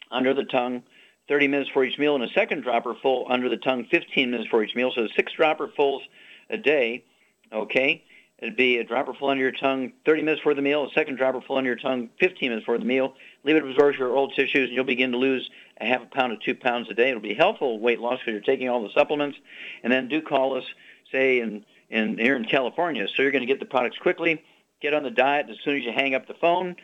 under 0.09 0.33
the 0.33 0.43
tongue, 0.43 0.83
30 1.29 1.47
minutes 1.47 1.69
for 1.71 1.85
each 1.85 1.97
meal, 1.97 2.15
and 2.15 2.23
a 2.23 2.33
second 2.33 2.63
dropper 2.63 2.95
full 3.01 3.27
under 3.29 3.47
the 3.47 3.57
tongue, 3.57 3.85
15 3.89 4.31
minutes 4.31 4.49
for 4.49 4.63
each 4.63 4.75
meal. 4.75 4.91
So 4.93 5.07
six 5.15 5.31
dropper 5.33 5.69
fulls 5.75 6.01
a 6.49 6.57
day. 6.57 7.05
Okay. 7.53 8.03
It'd 8.39 8.57
be 8.57 8.79
a 8.79 8.83
dropper 8.83 9.13
full 9.13 9.29
under 9.29 9.43
your 9.43 9.51
tongue 9.51 9.93
30 10.03 10.23
minutes 10.23 10.39
before 10.39 10.55
the 10.55 10.63
meal, 10.63 10.83
a 10.83 10.91
second 10.93 11.17
dropper 11.17 11.41
full 11.41 11.57
under 11.57 11.69
your 11.69 11.77
tongue 11.77 12.09
15 12.19 12.49
minutes 12.49 12.65
before 12.65 12.79
the 12.79 12.85
meal. 12.85 13.13
Leave 13.43 13.55
it 13.55 13.63
absorb 13.63 13.95
your 13.95 14.15
old 14.15 14.33
tissues, 14.35 14.67
and 14.67 14.71
you'll 14.71 14.83
begin 14.83 15.11
to 15.11 15.17
lose 15.17 15.47
a 15.81 15.85
half 15.85 16.03
a 16.03 16.05
pound 16.05 16.37
to 16.39 16.45
two 16.45 16.57
pounds 16.57 16.87
a 16.89 16.93
day. 16.93 17.09
It'll 17.09 17.21
be 17.21 17.33
helpful 17.33 17.79
weight 17.79 17.99
loss 17.99 18.19
because 18.19 18.33
you're 18.33 18.41
taking 18.41 18.69
all 18.69 18.83
the 18.83 18.93
supplements. 18.93 19.37
And 19.83 19.91
then 19.91 20.07
do 20.07 20.21
call 20.21 20.57
us, 20.57 20.63
say, 21.11 21.39
in, 21.39 21.65
in 21.89 22.17
here 22.17 22.35
in 22.35 22.45
California. 22.45 23.07
So 23.07 23.21
you're 23.21 23.31
going 23.31 23.45
to 23.45 23.47
get 23.47 23.59
the 23.59 23.65
products 23.65 23.97
quickly. 23.97 24.43
Get 24.81 24.93
on 24.93 25.03
the 25.03 25.11
diet 25.11 25.47
as 25.49 25.57
soon 25.63 25.77
as 25.77 25.83
you 25.83 25.91
hang 25.91 26.15
up 26.15 26.27
the 26.27 26.33
phone. 26.35 26.75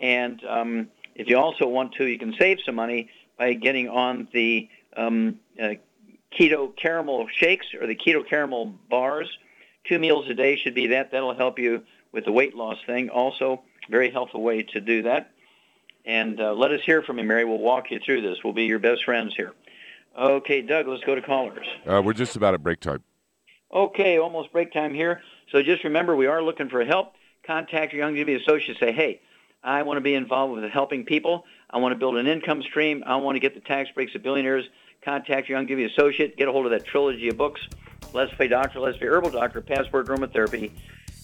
And 0.00 0.42
um, 0.44 0.88
if 1.14 1.28
you 1.28 1.38
also 1.38 1.66
want 1.66 1.94
to, 1.94 2.06
you 2.06 2.18
can 2.18 2.34
save 2.38 2.58
some 2.64 2.74
money 2.74 3.10
by 3.38 3.54
getting 3.54 3.88
on 3.88 4.28
the 4.32 4.68
um, 4.96 5.38
uh, 5.60 5.74
keto 6.38 6.74
caramel 6.76 7.26
shakes 7.32 7.66
or 7.78 7.86
the 7.86 7.94
keto 7.94 8.26
caramel 8.26 8.74
bars 8.88 9.28
two 9.84 9.98
meals 9.98 10.28
a 10.28 10.34
day 10.34 10.56
should 10.56 10.74
be 10.74 10.88
that. 10.88 11.10
That'll 11.10 11.34
help 11.34 11.58
you 11.58 11.82
with 12.12 12.24
the 12.24 12.32
weight 12.32 12.54
loss 12.54 12.78
thing. 12.86 13.08
Also, 13.10 13.62
very 13.90 14.10
helpful 14.10 14.42
way 14.42 14.62
to 14.62 14.80
do 14.80 15.02
that. 15.02 15.32
And 16.04 16.40
uh, 16.40 16.52
let 16.54 16.72
us 16.72 16.80
hear 16.82 17.02
from 17.02 17.18
you, 17.18 17.24
Mary. 17.24 17.44
We'll 17.44 17.58
walk 17.58 17.90
you 17.90 18.00
through 18.04 18.22
this. 18.22 18.38
We'll 18.42 18.52
be 18.52 18.64
your 18.64 18.78
best 18.78 19.04
friends 19.04 19.34
here. 19.34 19.52
Okay, 20.18 20.60
Doug, 20.62 20.88
let's 20.88 21.04
go 21.04 21.14
to 21.14 21.22
callers. 21.22 21.66
Uh, 21.86 22.02
we're 22.04 22.12
just 22.12 22.36
about 22.36 22.54
at 22.54 22.62
break 22.62 22.80
time. 22.80 23.02
Okay, 23.72 24.18
almost 24.18 24.52
break 24.52 24.72
time 24.72 24.92
here. 24.92 25.22
So 25.50 25.62
just 25.62 25.84
remember, 25.84 26.14
we 26.14 26.26
are 26.26 26.42
looking 26.42 26.68
for 26.68 26.84
help. 26.84 27.14
Contact 27.46 27.92
your 27.92 28.06
Youngevity 28.06 28.40
associate. 28.40 28.78
Say, 28.78 28.92
hey, 28.92 29.20
I 29.64 29.82
want 29.82 29.96
to 29.96 30.02
be 30.02 30.14
involved 30.14 30.60
with 30.60 30.70
helping 30.70 31.04
people. 31.04 31.44
I 31.70 31.78
want 31.78 31.92
to 31.92 31.98
build 31.98 32.16
an 32.16 32.26
income 32.26 32.62
stream. 32.62 33.02
I 33.06 33.16
want 33.16 33.36
to 33.36 33.40
get 33.40 33.54
the 33.54 33.60
tax 33.60 33.90
breaks 33.90 34.14
of 34.14 34.22
billionaires. 34.22 34.68
Contact 35.02 35.48
your 35.48 35.60
Youngevity 35.60 35.90
associate. 35.90 36.36
Get 36.36 36.48
a 36.48 36.52
hold 36.52 36.66
of 36.66 36.72
that 36.72 36.84
trilogy 36.84 37.28
of 37.28 37.38
books. 37.38 37.66
Let's 38.12 38.32
Play 38.34 38.48
Doctor, 38.48 38.80
Let's 38.80 38.98
Play 38.98 39.06
Herbal 39.08 39.30
Doctor, 39.30 39.62
Passport 39.62 40.06
Aromatherapy. 40.06 40.70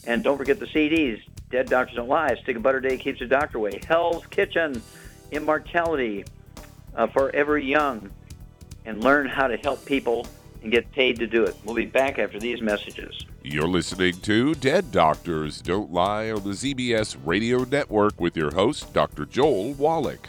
And 0.07 0.25
don't 0.25 0.39
forget 0.39 0.59
the 0.59 0.67
CDs. 0.67 1.21
Dead 1.51 1.69
Doctors 1.69 1.97
Don't 1.97 2.09
Lie. 2.09 2.35
Stick 2.43 2.57
a 2.57 2.61
Butter 2.61 2.81
Day 2.81 2.97
Keeps 2.97 3.21
the 3.21 3.27
Doctor 3.27 3.59
Away. 3.59 3.81
Hell's 3.87 4.27
Kitchen. 4.27 4.83
Immortality. 5.31 6.25
Uh, 6.95 7.07
Forever 7.07 7.59
Young. 7.59 8.11
And 8.85 9.03
learn 9.03 9.27
how 9.27 9.47
to 9.47 9.57
help 9.57 9.85
people 9.85 10.27
and 10.63 10.73
get 10.73 10.91
paid 10.93 11.19
to 11.19 11.27
do 11.27 11.45
it. 11.45 11.57
We'll 11.65 11.75
be 11.75 11.87
back 11.87 12.19
after 12.19 12.39
these 12.39 12.61
messages. 12.61 13.25
You're 13.43 13.69
listening 13.69 14.15
to 14.23 14.55
Dead 14.55 14.91
Doctors 14.91 15.61
Don't 15.61 15.93
Lie 15.93 16.31
on 16.31 16.43
the 16.43 16.51
ZBS 16.51 17.17
Radio 17.25 17.65
Network 17.65 18.21
with 18.21 18.37
your 18.37 18.51
host, 18.51 18.93
Dr. 18.93 19.25
Joel 19.25 19.75
Wallach. 19.75 20.29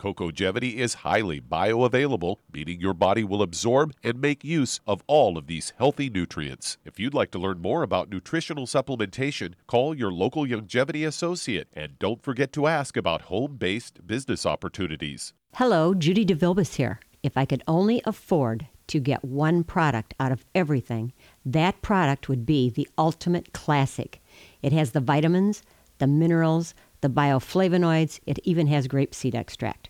Cocogevity 0.00 0.76
is 0.76 0.94
highly 0.94 1.42
bioavailable, 1.42 2.36
meaning 2.54 2.80
your 2.80 2.94
body 2.94 3.22
will 3.22 3.42
absorb 3.42 3.92
and 4.02 4.18
make 4.18 4.42
use 4.42 4.80
of 4.86 5.02
all 5.06 5.36
of 5.36 5.46
these 5.46 5.74
healthy 5.76 6.08
nutrients. 6.08 6.78
If 6.86 6.98
you'd 6.98 7.12
like 7.12 7.30
to 7.32 7.38
learn 7.38 7.60
more 7.60 7.82
about 7.82 8.08
nutritional 8.08 8.66
supplementation, 8.66 9.52
call 9.66 9.94
your 9.94 10.10
local 10.10 10.46
Youngevity 10.46 11.06
associate 11.06 11.68
and 11.74 11.98
don't 11.98 12.22
forget 12.22 12.50
to 12.54 12.66
ask 12.66 12.96
about 12.96 13.22
home 13.22 13.56
based 13.56 14.06
business 14.06 14.46
opportunities. 14.46 15.34
Hello, 15.56 15.92
Judy 15.92 16.24
DeVilbus 16.24 16.76
here. 16.76 17.00
If 17.22 17.36
I 17.36 17.44
could 17.44 17.62
only 17.68 18.00
afford 18.06 18.68
to 18.86 19.00
get 19.00 19.22
one 19.22 19.64
product 19.64 20.14
out 20.18 20.32
of 20.32 20.46
everything, 20.54 21.12
that 21.44 21.82
product 21.82 22.26
would 22.26 22.46
be 22.46 22.70
the 22.70 22.88
Ultimate 22.96 23.52
Classic. 23.52 24.18
It 24.62 24.72
has 24.72 24.92
the 24.92 25.00
vitamins, 25.00 25.62
the 25.98 26.06
minerals, 26.06 26.74
the 27.02 27.10
bioflavonoids, 27.10 28.20
it 28.26 28.38
even 28.44 28.66
has 28.68 28.88
grapeseed 28.88 29.34
extract. 29.34 29.89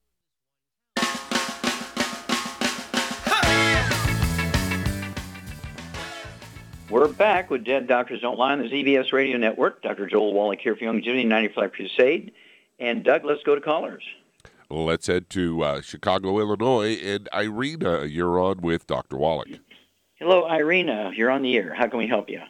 We're 6.91 7.07
back 7.07 7.49
with 7.49 7.63
Dead 7.63 7.87
Doctors 7.87 8.19
Don't 8.19 8.37
Lie 8.37 8.51
on 8.51 8.59
the 8.59 8.65
ZBS 8.67 9.13
Radio 9.13 9.37
Network. 9.37 9.81
Dr. 9.81 10.07
Joel 10.07 10.33
Wallach 10.33 10.59
here 10.59 10.75
for 10.75 10.83
Young 10.83 11.01
Youngevity 11.01 11.25
95 11.25 11.71
Crusade. 11.71 12.33
And 12.79 13.01
Doug, 13.05 13.23
let's 13.23 13.41
go 13.43 13.55
to 13.55 13.61
callers. 13.61 14.03
Let's 14.69 15.07
head 15.07 15.29
to 15.29 15.63
uh, 15.63 15.81
Chicago, 15.81 16.37
Illinois. 16.39 16.95
And 17.01 17.29
Irina, 17.33 18.03
you're 18.03 18.37
on 18.41 18.59
with 18.59 18.87
Dr. 18.87 19.15
Wallach. 19.15 19.47
Hello, 20.15 20.45
Irina. 20.51 21.11
You're 21.15 21.31
on 21.31 21.43
the 21.43 21.55
air. 21.55 21.73
How 21.73 21.87
can 21.87 21.97
we 21.97 22.07
help 22.07 22.29
you? 22.29 22.41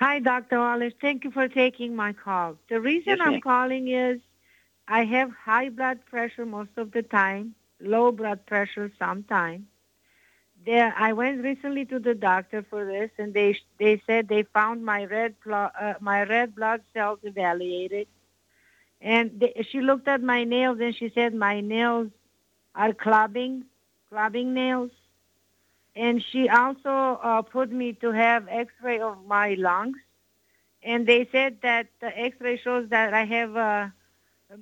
Hi, 0.00 0.18
Dr. 0.18 0.58
Wallace. 0.58 0.94
Thank 1.00 1.22
you 1.22 1.30
for 1.30 1.46
taking 1.46 1.94
my 1.94 2.12
call. 2.12 2.56
The 2.68 2.80
reason 2.80 3.04
Yes, 3.06 3.18
I'm 3.22 3.32
ma'am. 3.34 3.40
calling 3.40 3.86
is 3.86 4.20
I 4.88 5.04
have 5.04 5.30
high 5.30 5.68
blood 5.68 6.00
pressure 6.06 6.44
most 6.44 6.70
of 6.76 6.90
the 6.90 7.02
time, 7.02 7.54
low 7.80 8.10
blood 8.10 8.46
pressure 8.46 8.90
sometimes. 8.98 9.62
There, 10.64 10.92
I 10.96 11.12
went 11.12 11.42
recently 11.42 11.84
to 11.86 11.98
the 11.98 12.14
doctor 12.14 12.62
for 12.68 12.84
this, 12.84 13.10
and 13.18 13.32
they 13.32 13.58
they 13.78 14.02
said 14.06 14.28
they 14.28 14.42
found 14.42 14.84
my 14.84 15.04
red 15.04 15.34
plo- 15.40 15.70
uh, 15.80 15.94
my 16.00 16.24
red 16.24 16.54
blood 16.54 16.82
cells 16.92 17.20
evaluated, 17.22 18.08
and 19.00 19.40
they, 19.40 19.66
she 19.70 19.80
looked 19.80 20.08
at 20.08 20.22
my 20.22 20.44
nails 20.44 20.78
and 20.80 20.94
she 20.94 21.10
said 21.10 21.34
my 21.34 21.60
nails 21.60 22.10
are 22.74 22.92
clubbing, 22.92 23.64
clubbing 24.08 24.52
nails. 24.54 24.90
And 25.96 26.22
she 26.22 26.48
also 26.48 27.18
uh, 27.22 27.42
put 27.42 27.72
me 27.72 27.92
to 27.94 28.12
have 28.12 28.46
X-ray 28.48 29.00
of 29.00 29.24
my 29.26 29.54
lungs, 29.54 29.98
and 30.82 31.06
they 31.06 31.28
said 31.32 31.58
that 31.62 31.88
the 32.00 32.16
X-ray 32.16 32.58
shows 32.58 32.88
that 32.90 33.14
I 33.14 33.24
have, 33.24 33.56
uh, 33.56 33.88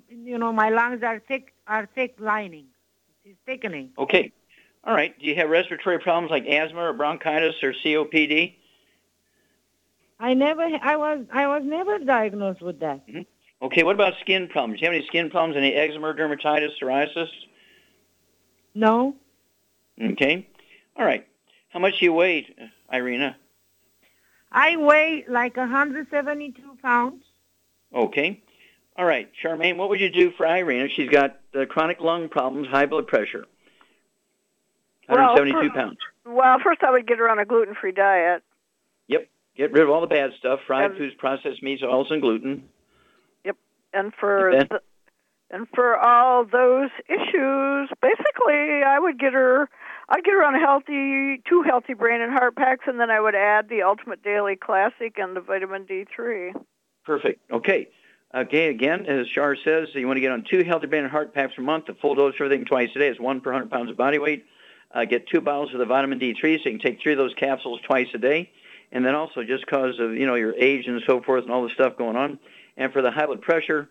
you 0.09 0.39
know, 0.39 0.53
my 0.53 0.71
lungs 0.71 1.03
are 1.03 1.19
thick, 1.19 1.53
are 1.67 1.87
thick 1.95 2.15
lining, 2.19 2.69
it's 3.25 3.39
thickening. 3.45 3.91
Okay. 3.99 4.33
All 4.87 4.95
right. 4.95 5.19
Do 5.19 5.27
you 5.27 5.35
have 5.35 5.51
respiratory 5.51 5.99
problems 5.99 6.31
like 6.31 6.47
asthma 6.47 6.81
or 6.81 6.93
bronchitis 6.93 7.57
or 7.63 7.73
COPD? 7.73 8.55
I 10.19 10.33
never, 10.35 10.63
I 10.63 10.97
was, 10.97 11.27
I 11.33 11.47
was 11.49 11.63
never 11.65 11.99
diagnosed 11.99 12.63
with 12.63 12.81
that. 12.81 13.03
Okay. 13.61 13.83
What 13.83 13.97
about 13.97 14.15
skin 14.21 14.49
problems? 14.49 14.81
Do 14.81 14.87
you 14.87 14.93
have 14.93 14.97
any 14.97 15.07
skin 15.09 15.29
problems? 15.29 15.57
Any 15.57 15.75
eczema, 15.75 16.15
dermatitis, 16.15 16.71
psoriasis? 16.81 17.29
No, 18.75 19.17
Okay. 20.03 20.47
All 20.97 21.05
right. 21.05 21.27
How 21.71 21.81
much 21.81 21.99
do 21.99 22.05
you 22.05 22.13
weigh, 22.13 22.47
Irina? 22.93 23.37
I 24.53 24.77
weigh 24.77 25.25
like 25.29 25.57
172 25.57 26.63
pounds. 26.83 27.25
Okay. 27.95 28.43
All 28.97 29.05
right. 29.05 29.31
Charmaine, 29.43 29.77
what 29.77 29.89
would 29.89 30.01
you 30.01 30.11
do 30.11 30.31
for 30.33 30.47
Irina? 30.47 30.89
She's 30.89 31.11
got 31.11 31.39
uh, 31.55 31.67
chronic 31.67 32.01
lung 32.01 32.29
problems, 32.29 32.69
high 32.69 32.87
blood 32.87 33.07
pressure. 33.07 33.47
Well, 35.09 35.35
172 35.35 35.69
for- 35.69 35.75
pounds. 35.75 35.99
Well, 36.25 36.59
first 36.63 36.83
I 36.83 36.91
would 36.91 37.07
get 37.07 37.19
her 37.19 37.29
on 37.31 37.39
a 37.39 37.45
gluten-free 37.45 37.93
diet. 37.93 38.43
Yep. 39.09 39.29
Get 39.57 39.73
rid 39.73 39.83
of 39.85 39.91
all 39.91 40.01
the 40.01 40.07
bad 40.09 40.31
stuff, 40.39 40.61
fried 40.67 40.91
Um, 40.93 40.97
foods, 40.97 41.15
processed 41.15 41.63
meats, 41.63 41.83
oils, 41.83 42.11
and 42.11 42.21
gluten. 42.21 42.69
Yep. 43.45 43.57
And 43.93 44.13
for 44.15 44.51
Okay. 44.51 44.67
the, 44.69 44.81
and 45.51 45.69
for 45.75 45.97
all 45.97 46.45
those 46.45 46.91
issues, 47.09 47.89
basically, 48.03 48.83
I 48.83 48.99
would 48.99 49.19
get 49.19 49.33
her. 49.33 49.69
I'd 50.09 50.25
get 50.25 50.35
her 50.35 50.45
on 50.45 50.55
a 50.57 50.61
healthy, 50.61 51.39
two 51.49 51.63
healthy 51.63 51.95
brain 51.95 52.21
and 52.21 52.33
heart 52.33 52.57
packs, 52.57 52.87
and 52.87 52.99
then 53.01 53.11
I 53.11 53.21
would 53.21 53.35
add 53.35 53.69
the 53.69 53.83
Ultimate 53.83 54.23
Daily 54.23 54.57
Classic 54.57 55.17
and 55.19 55.35
the 55.37 55.41
Vitamin 55.41 55.85
D3. 55.85 56.53
Perfect. 57.05 57.41
Okay. 57.51 57.89
Okay, 58.35 58.69
again, 58.69 59.07
as 59.07 59.29
Shar 59.29 59.57
says, 59.57 59.89
you 59.95 60.07
want 60.07 60.17
to 60.17 60.21
get 60.21 60.33
on 60.33 60.43
two 60.51 60.65
healthy 60.65 60.89
brain 60.89 61.03
and 61.05 61.11
heart 61.11 61.33
packs 61.33 61.55
per 61.55 61.63
month. 61.63 61.87
The 61.87 61.95
full 61.95 62.15
dose 62.17 62.35
of 62.35 62.41
everything 62.43 62.67
twice 62.67 62.91
a 62.95 62.99
day 62.99 63.09
is 63.09 63.19
one 63.21 63.41
per 63.41 63.53
100 63.53 63.71
pounds 63.71 63.91
of 63.91 63.97
body 63.97 64.19
weight. 64.19 64.45
Uh, 64.93 65.05
get 65.05 65.29
two 65.29 65.41
bottles 65.41 65.73
of 65.73 65.79
the 65.79 65.85
vitamin 65.85 66.19
D3, 66.19 66.41
so 66.41 66.69
you 66.69 66.79
can 66.79 66.79
take 66.79 67.03
three 67.03 67.13
of 67.13 67.19
those 67.19 67.35
capsules 67.35 67.81
twice 67.83 68.09
a 68.15 68.19
day. 68.19 68.51
And 68.93 69.05
then 69.05 69.15
also, 69.15 69.43
just 69.43 69.65
because 69.67 69.99
of 69.99 70.15
you 70.15 70.27
know 70.27 70.37
your 70.37 70.55
age 70.55 70.87
and 70.87 71.03
so 71.07 71.21
forth 71.21 71.45
and 71.45 71.53
all 71.53 71.65
the 71.65 71.75
stuff 71.75 71.97
going 71.97 72.17
on, 72.17 72.39
and 72.77 72.93
for 72.93 73.03
the 73.03 73.11
high 73.11 73.27
blood 73.27 73.43
pressure, 73.43 73.89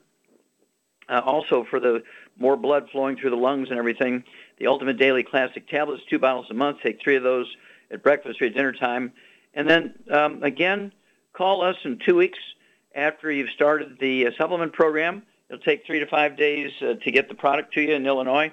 uh, 1.10 1.22
also 1.24 1.66
for 1.70 1.80
the 1.80 2.04
more 2.38 2.56
blood 2.56 2.88
flowing 2.92 3.18
through 3.18 3.30
the 3.30 3.36
lungs 3.36 3.70
and 3.70 3.78
everything, 3.78 4.24
the 4.58 4.68
Ultimate 4.68 4.98
Daily 4.98 5.24
Classic 5.24 5.68
tablets, 5.68 6.02
two 6.10 6.20
bottles 6.20 6.48
a 6.50 6.54
month. 6.54 6.80
Take 6.82 7.02
three 7.02 7.16
of 7.18 7.24
those 7.24 7.48
at 7.92 8.04
breakfast 8.04 8.42
or 8.42 8.46
at 8.46 8.54
dinner 8.54 8.72
time, 8.72 9.12
and 9.54 9.70
then 9.70 9.94
um, 10.12 10.44
again, 10.44 10.94
call 11.34 11.62
us 11.62 11.76
in 11.84 12.00
two 12.06 12.16
weeks 12.16 12.40
after 12.96 13.30
you've 13.32 13.50
started 13.50 13.98
the 14.00 14.28
uh, 14.28 14.32
supplement 14.38 14.74
program. 14.74 15.24
It'll 15.50 15.62
take 15.62 15.86
three 15.86 16.00
to 16.00 16.08
five 16.08 16.38
days 16.38 16.72
uh, 16.82 16.96
to 17.04 17.12
get 17.12 17.30
the 17.30 17.36
product 17.36 17.74
to 17.74 17.82
you 17.82 17.94
in 17.94 18.06
Illinois, 18.06 18.52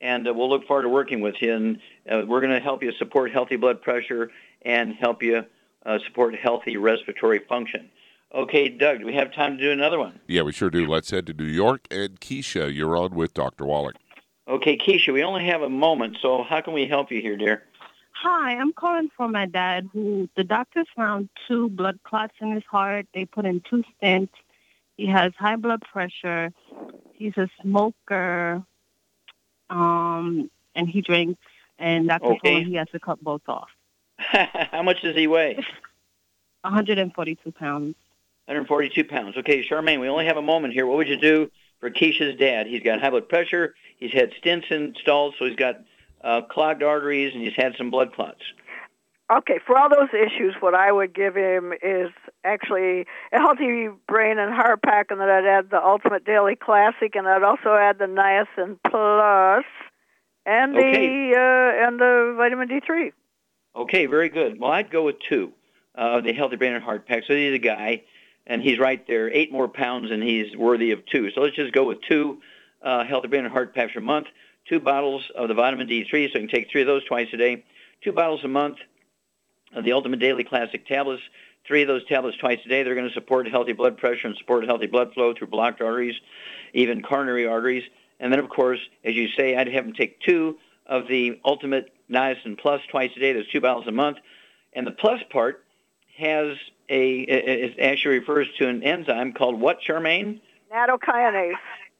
and 0.00 0.26
uh, 0.26 0.32
we'll 0.32 0.48
look 0.48 0.66
forward 0.66 0.82
to 0.82 0.88
working 0.88 1.20
with 1.20 1.36
you. 1.40 1.54
And 1.54 1.78
uh, 2.10 2.22
we're 2.26 2.40
going 2.40 2.52
to 2.52 2.60
help 2.60 2.82
you 2.82 2.92
support 2.92 3.32
healthy 3.32 3.56
blood 3.56 3.82
pressure 3.82 4.30
and 4.62 4.94
help 4.94 5.22
you 5.22 5.44
uh, 5.84 5.98
support 6.06 6.34
healthy 6.34 6.76
respiratory 6.76 7.40
function. 7.48 7.90
Okay, 8.32 8.68
Doug, 8.68 9.00
do 9.00 9.06
we 9.06 9.14
have 9.14 9.34
time 9.34 9.56
to 9.56 9.62
do 9.62 9.72
another 9.72 9.98
one? 9.98 10.20
Yeah, 10.28 10.42
we 10.42 10.52
sure 10.52 10.70
do. 10.70 10.86
Let's 10.86 11.10
head 11.10 11.26
to 11.26 11.32
New 11.32 11.44
York. 11.44 11.86
And 11.90 12.20
Keisha, 12.20 12.72
you're 12.72 12.96
on 12.96 13.14
with 13.14 13.34
Dr. 13.34 13.66
Wallach. 13.66 13.96
Okay, 14.46 14.76
Keisha, 14.76 15.12
we 15.12 15.22
only 15.22 15.46
have 15.46 15.62
a 15.62 15.68
moment, 15.68 16.18
so 16.20 16.42
how 16.42 16.60
can 16.60 16.72
we 16.72 16.86
help 16.86 17.10
you 17.10 17.20
here, 17.20 17.36
dear? 17.36 17.64
Hi, 18.12 18.56
I'm 18.56 18.72
calling 18.72 19.08
for 19.16 19.28
my 19.28 19.46
dad 19.46 19.88
who 19.92 20.28
the 20.36 20.44
doctors 20.44 20.86
found 20.94 21.28
two 21.48 21.68
blood 21.70 22.00
clots 22.04 22.34
in 22.40 22.52
his 22.52 22.64
heart. 22.70 23.06
They 23.14 23.24
put 23.24 23.46
in 23.46 23.62
two 23.68 23.82
stents. 24.02 24.30
He 24.96 25.06
has 25.06 25.32
high 25.38 25.56
blood 25.56 25.82
pressure. 25.90 26.52
He's 27.14 27.36
a 27.36 27.48
smoker. 27.62 28.62
Um, 29.70 30.50
and 30.74 30.88
he 30.88 31.00
drinks, 31.00 31.40
and 31.78 32.08
that's 32.08 32.24
Okay. 32.24 32.50
told 32.50 32.66
he 32.66 32.74
has 32.74 32.88
to 32.92 33.00
cut 33.00 33.22
both 33.22 33.48
off. 33.48 33.68
How 34.18 34.82
much 34.82 35.00
does 35.02 35.16
he 35.16 35.26
weigh? 35.26 35.54
142 36.62 37.52
pounds. 37.52 37.94
142 38.46 39.04
pounds. 39.04 39.36
Okay, 39.38 39.64
Charmaine, 39.66 40.00
we 40.00 40.08
only 40.08 40.26
have 40.26 40.36
a 40.36 40.42
moment 40.42 40.74
here. 40.74 40.86
What 40.86 40.98
would 40.98 41.08
you 41.08 41.16
do 41.16 41.50
for 41.78 41.90
Keisha's 41.90 42.38
dad? 42.38 42.66
He's 42.66 42.82
got 42.82 43.00
high 43.00 43.10
blood 43.10 43.28
pressure. 43.28 43.74
He's 43.96 44.12
had 44.12 44.32
stents 44.42 44.70
installed, 44.70 45.34
so 45.38 45.46
he's 45.46 45.56
got 45.56 45.76
uh, 46.22 46.42
clogged 46.42 46.82
arteries, 46.82 47.32
and 47.32 47.42
he's 47.42 47.54
had 47.54 47.76
some 47.76 47.90
blood 47.90 48.12
clots. 48.12 48.42
Okay, 49.30 49.60
for 49.64 49.78
all 49.78 49.88
those 49.88 50.08
issues, 50.12 50.56
what 50.58 50.74
I 50.74 50.90
would 50.90 51.14
give 51.14 51.36
him 51.36 51.72
is 51.82 52.10
actually 52.42 53.06
a 53.32 53.38
healthy 53.38 53.88
brain 54.08 54.38
and 54.40 54.52
heart 54.52 54.82
pack, 54.82 55.06
and 55.10 55.20
then 55.20 55.28
I'd 55.28 55.44
add 55.44 55.70
the 55.70 55.80
Ultimate 55.80 56.24
Daily 56.24 56.56
Classic, 56.56 57.14
and 57.14 57.28
I'd 57.28 57.44
also 57.44 57.72
add 57.74 57.98
the 57.98 58.06
Niacin 58.06 58.78
Plus 58.90 59.64
and 60.44 60.74
the 60.74 61.34
uh, 61.36 61.86
and 61.86 62.00
the 62.00 62.34
vitamin 62.36 62.68
D3. 62.68 63.12
Okay, 63.76 64.06
very 64.06 64.30
good. 64.30 64.58
Well, 64.58 64.72
I'd 64.72 64.90
go 64.90 65.04
with 65.04 65.16
two 65.28 65.52
uh, 65.94 66.20
the 66.22 66.32
Healthy 66.32 66.56
Brain 66.56 66.72
and 66.72 66.82
Heart 66.82 67.06
Pack. 67.06 67.22
So 67.28 67.34
he's 67.34 67.54
a 67.54 67.58
guy, 67.58 68.02
and 68.48 68.60
he's 68.60 68.80
right 68.80 69.06
there, 69.06 69.32
eight 69.32 69.52
more 69.52 69.68
pounds, 69.68 70.10
and 70.10 70.24
he's 70.24 70.56
worthy 70.56 70.90
of 70.90 71.06
two. 71.06 71.30
So 71.30 71.42
let's 71.42 71.54
just 71.54 71.72
go 71.72 71.84
with 71.84 71.98
two 72.08 72.40
uh, 72.82 73.04
Healthy 73.04 73.28
Brain 73.28 73.44
and 73.44 73.52
Heart 73.52 73.76
Packs 73.76 73.92
a 73.96 74.00
month, 74.00 74.26
two 74.68 74.80
bottles 74.80 75.22
of 75.36 75.46
the 75.46 75.54
vitamin 75.54 75.86
D3, 75.86 76.10
so 76.10 76.16
you 76.16 76.30
can 76.30 76.48
take 76.48 76.68
three 76.72 76.80
of 76.80 76.88
those 76.88 77.04
twice 77.04 77.28
a 77.32 77.36
day, 77.36 77.64
two 78.02 78.10
bottles 78.10 78.42
a 78.42 78.48
month 78.48 78.78
the 79.82 79.92
Ultimate 79.92 80.20
Daily 80.20 80.44
Classic 80.44 80.86
tablets, 80.86 81.22
three 81.66 81.82
of 81.82 81.88
those 81.88 82.04
tablets 82.06 82.36
twice 82.38 82.58
a 82.64 82.68
day. 82.68 82.82
They're 82.82 82.94
going 82.94 83.08
to 83.08 83.14
support 83.14 83.48
healthy 83.48 83.72
blood 83.72 83.98
pressure 83.98 84.26
and 84.26 84.36
support 84.36 84.64
healthy 84.64 84.86
blood 84.86 85.12
flow 85.14 85.34
through 85.34 85.48
blocked 85.48 85.80
arteries, 85.80 86.16
even 86.72 87.02
coronary 87.02 87.46
arteries. 87.46 87.84
And 88.18 88.32
then, 88.32 88.40
of 88.40 88.48
course, 88.48 88.80
as 89.04 89.14
you 89.14 89.28
say, 89.28 89.56
I'd 89.56 89.68
have 89.68 89.84
them 89.84 89.94
take 89.94 90.20
two 90.20 90.58
of 90.86 91.06
the 91.08 91.40
Ultimate 91.44 91.92
Niacin 92.10 92.58
Plus 92.58 92.80
twice 92.90 93.10
a 93.16 93.20
day. 93.20 93.32
There's 93.32 93.48
two 93.48 93.60
bottles 93.60 93.86
a 93.86 93.92
month. 93.92 94.18
And 94.72 94.86
the 94.86 94.92
plus 94.92 95.20
part 95.30 95.64
has 96.18 96.56
a, 96.88 97.20
it 97.20 97.78
actually 97.80 98.18
refers 98.18 98.48
to 98.58 98.68
an 98.68 98.82
enzyme 98.82 99.32
called 99.32 99.58
what, 99.60 99.78
Charmaine? 99.80 100.40
Nattokinase. 100.72 101.54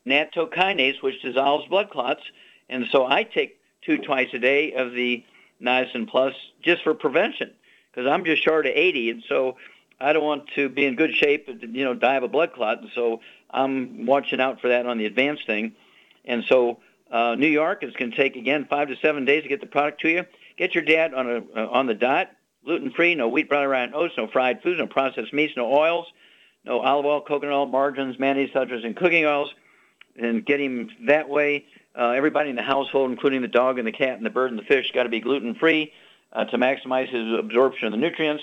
Nattokinase, 0.07 1.03
which 1.03 1.23
dissolves 1.23 1.67
blood 1.69 1.91
clots. 1.91 2.23
And 2.69 2.87
so 2.91 3.07
I 3.07 3.23
take 3.23 3.59
two 3.83 3.99
twice 3.99 4.29
a 4.35 4.39
day 4.39 4.73
of 4.73 4.93
the 4.93 5.25
Niacin 5.63 6.09
Plus 6.09 6.35
just 6.63 6.83
for 6.83 6.95
prevention 6.95 7.53
because 7.91 8.09
I'm 8.11 8.25
just 8.25 8.43
short 8.43 8.67
of 8.67 8.73
80. 8.75 9.11
And 9.11 9.25
so 9.29 9.57
I 10.01 10.13
don't 10.13 10.25
want 10.25 10.49
to 10.55 10.69
be 10.69 10.87
in 10.87 10.97
good 10.97 11.15
shape 11.15 11.49
and, 11.49 11.75
you 11.75 11.85
know, 11.85 11.95
die 11.95 12.17
of 12.17 12.23
a 12.23 12.29
blood 12.29 12.53
clot. 12.53 12.81
And 12.81 12.91
so 12.95 13.21
I'm 13.51 14.07
watching 14.07 14.41
out 14.41 14.61
for 14.61 14.69
that 14.69 14.87
on 14.87 14.99
the 14.99 15.07
advanced 15.07 15.47
thing. 15.47 15.75
And 16.25 16.45
so 16.49 16.79
uh, 17.11 17.35
New 17.35 17.49
York 17.49 17.83
is 17.83 17.95
going 17.95 18.11
to 18.11 18.17
take, 18.17 18.37
again, 18.37 18.67
five 18.69 18.89
to 18.89 18.97
seven 18.97 19.25
days 19.25 19.43
to 19.43 19.49
get 19.49 19.61
the 19.61 19.67
product 19.67 20.01
to 20.03 20.09
you. 20.09 20.25
Get 20.57 20.75
your 20.75 20.85
dad 20.85 21.15
on, 21.15 21.31
a, 21.31 21.37
uh, 21.57 21.69
on 21.69 21.87
the 21.87 21.95
diet, 21.95 22.29
gluten-free, 22.65 23.15
no 23.15 23.29
wheat, 23.29 23.49
brown, 23.49 23.67
rye, 23.69 23.91
oats, 23.93 24.15
no 24.17 24.29
fried 24.29 24.63
foods, 24.63 24.79
no 24.79 24.87
processed 24.87 25.33
meats, 25.33 25.55
no 25.57 25.73
oils, 25.73 26.07
no 26.65 26.81
olive 26.81 27.07
oil, 27.07 27.21
coconut 27.23 27.55
oil, 27.55 27.67
margarines, 27.67 28.19
mayonnaise, 28.19 28.51
sulfurs, 28.51 28.85
and 28.85 28.95
cooking 28.95 29.25
oils 29.25 29.55
and 30.17 30.45
get 30.45 30.61
him 30.61 30.91
that 31.07 31.29
way. 31.29 31.65
Uh, 31.99 32.11
everybody 32.11 32.51
in 32.51 32.57
the 32.57 32.63
household, 32.63 33.11
including 33.11 33.43
the 33.43 33.49
dog 33.49 33.79
and 33.79 33.87
the 33.87 33.93
cat 33.93 34.17
and 34.17 34.25
the 34.25 34.31
bird 34.31 34.51
and 34.51 34.59
the 34.59 34.65
fish, 34.65 34.93
got 34.93 35.05
to 35.05 35.09
be 35.09 35.21
gluten 35.21 35.55
free 35.55 35.93
uh, 36.33 36.45
to 36.47 36.57
maximize 36.57 37.09
his 37.09 37.39
absorption 37.39 37.87
of 37.87 37.93
the 37.93 37.99
nutrients, 37.99 38.43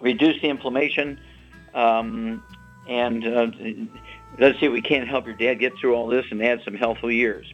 reduce 0.00 0.40
the 0.40 0.48
inflammation, 0.48 1.20
um, 1.74 2.42
and 2.88 3.26
uh, 3.26 3.46
let's 4.38 4.60
see 4.60 4.66
if 4.66 4.72
we 4.72 4.82
can't 4.82 5.08
help 5.08 5.26
your 5.26 5.34
dad 5.34 5.54
get 5.54 5.72
through 5.78 5.94
all 5.94 6.06
this 6.06 6.26
and 6.30 6.42
add 6.42 6.60
some 6.64 6.74
healthful 6.74 7.10
years. 7.10 7.52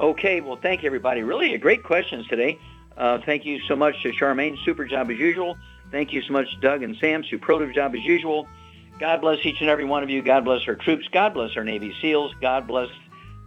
Okay, 0.00 0.40
well, 0.40 0.58
thank 0.60 0.82
you, 0.82 0.86
everybody. 0.86 1.22
Really 1.22 1.56
great 1.58 1.84
questions 1.84 2.26
today. 2.26 2.58
Uh, 2.96 3.18
thank 3.24 3.44
you 3.44 3.60
so 3.68 3.76
much 3.76 4.02
to 4.02 4.10
Charmaine. 4.12 4.56
Super 4.64 4.84
job 4.84 5.10
as 5.10 5.18
usual. 5.18 5.56
Thank 5.90 6.12
you 6.12 6.22
so 6.22 6.32
much, 6.32 6.48
Doug 6.60 6.82
and 6.82 6.96
Sam. 6.96 7.22
Superlative 7.24 7.74
job 7.74 7.94
as 7.94 8.02
usual. 8.02 8.48
God 8.98 9.20
bless 9.20 9.44
each 9.44 9.60
and 9.60 9.68
every 9.68 9.84
one 9.84 10.02
of 10.02 10.10
you. 10.10 10.22
God 10.22 10.44
bless 10.44 10.66
our 10.66 10.74
troops. 10.74 11.06
God 11.12 11.34
bless 11.34 11.56
our 11.56 11.64
Navy 11.64 11.94
SEALs. 12.00 12.32
God 12.40 12.66
bless 12.66 12.88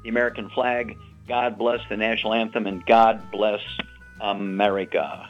the 0.04 0.10
American 0.10 0.50
flag. 0.50 0.98
God 1.28 1.58
bless 1.58 1.80
the 1.90 1.98
national 1.98 2.34
anthem. 2.34 2.68
And 2.68 2.86
God 2.86 3.32
bless 3.32 3.62
America. 4.20 5.30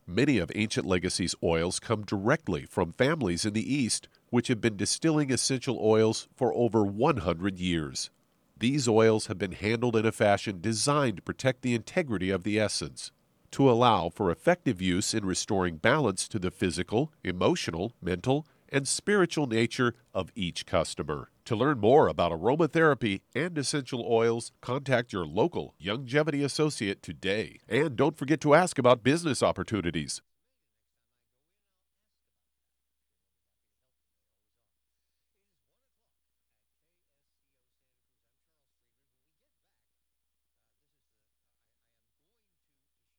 Many 0.13 0.39
of 0.39 0.51
Ancient 0.55 0.85
Legacy's 0.85 1.35
oils 1.41 1.79
come 1.79 2.03
directly 2.03 2.65
from 2.65 2.91
families 2.91 3.45
in 3.45 3.53
the 3.53 3.73
East, 3.73 4.09
which 4.29 4.49
have 4.49 4.59
been 4.59 4.75
distilling 4.75 5.31
essential 5.31 5.79
oils 5.81 6.27
for 6.35 6.53
over 6.53 6.83
100 6.83 7.57
years. 7.57 8.09
These 8.59 8.89
oils 8.89 9.27
have 9.27 9.37
been 9.37 9.53
handled 9.53 9.95
in 9.95 10.05
a 10.05 10.11
fashion 10.11 10.59
designed 10.59 11.15
to 11.15 11.21
protect 11.21 11.61
the 11.61 11.73
integrity 11.73 12.29
of 12.29 12.43
the 12.43 12.59
essence, 12.59 13.13
to 13.51 13.71
allow 13.71 14.09
for 14.09 14.29
effective 14.29 14.81
use 14.81 15.13
in 15.13 15.23
restoring 15.23 15.77
balance 15.77 16.27
to 16.27 16.39
the 16.39 16.51
physical, 16.51 17.13
emotional, 17.23 17.93
mental, 18.01 18.45
and 18.67 18.89
spiritual 18.89 19.47
nature 19.47 19.95
of 20.13 20.29
each 20.35 20.65
customer. 20.65 21.30
To 21.45 21.55
learn 21.55 21.79
more 21.79 22.07
about 22.07 22.31
aromatherapy 22.31 23.21
and 23.33 23.57
essential 23.57 24.05
oils, 24.07 24.51
contact 24.61 25.11
your 25.11 25.25
local 25.25 25.73
Youngevity 25.83 26.43
associate 26.43 27.01
today. 27.01 27.59
And 27.67 27.95
don't 27.95 28.17
forget 28.17 28.39
to 28.41 28.53
ask 28.53 28.77
about 28.77 29.03
business 29.03 29.41
opportunities. 29.41 30.21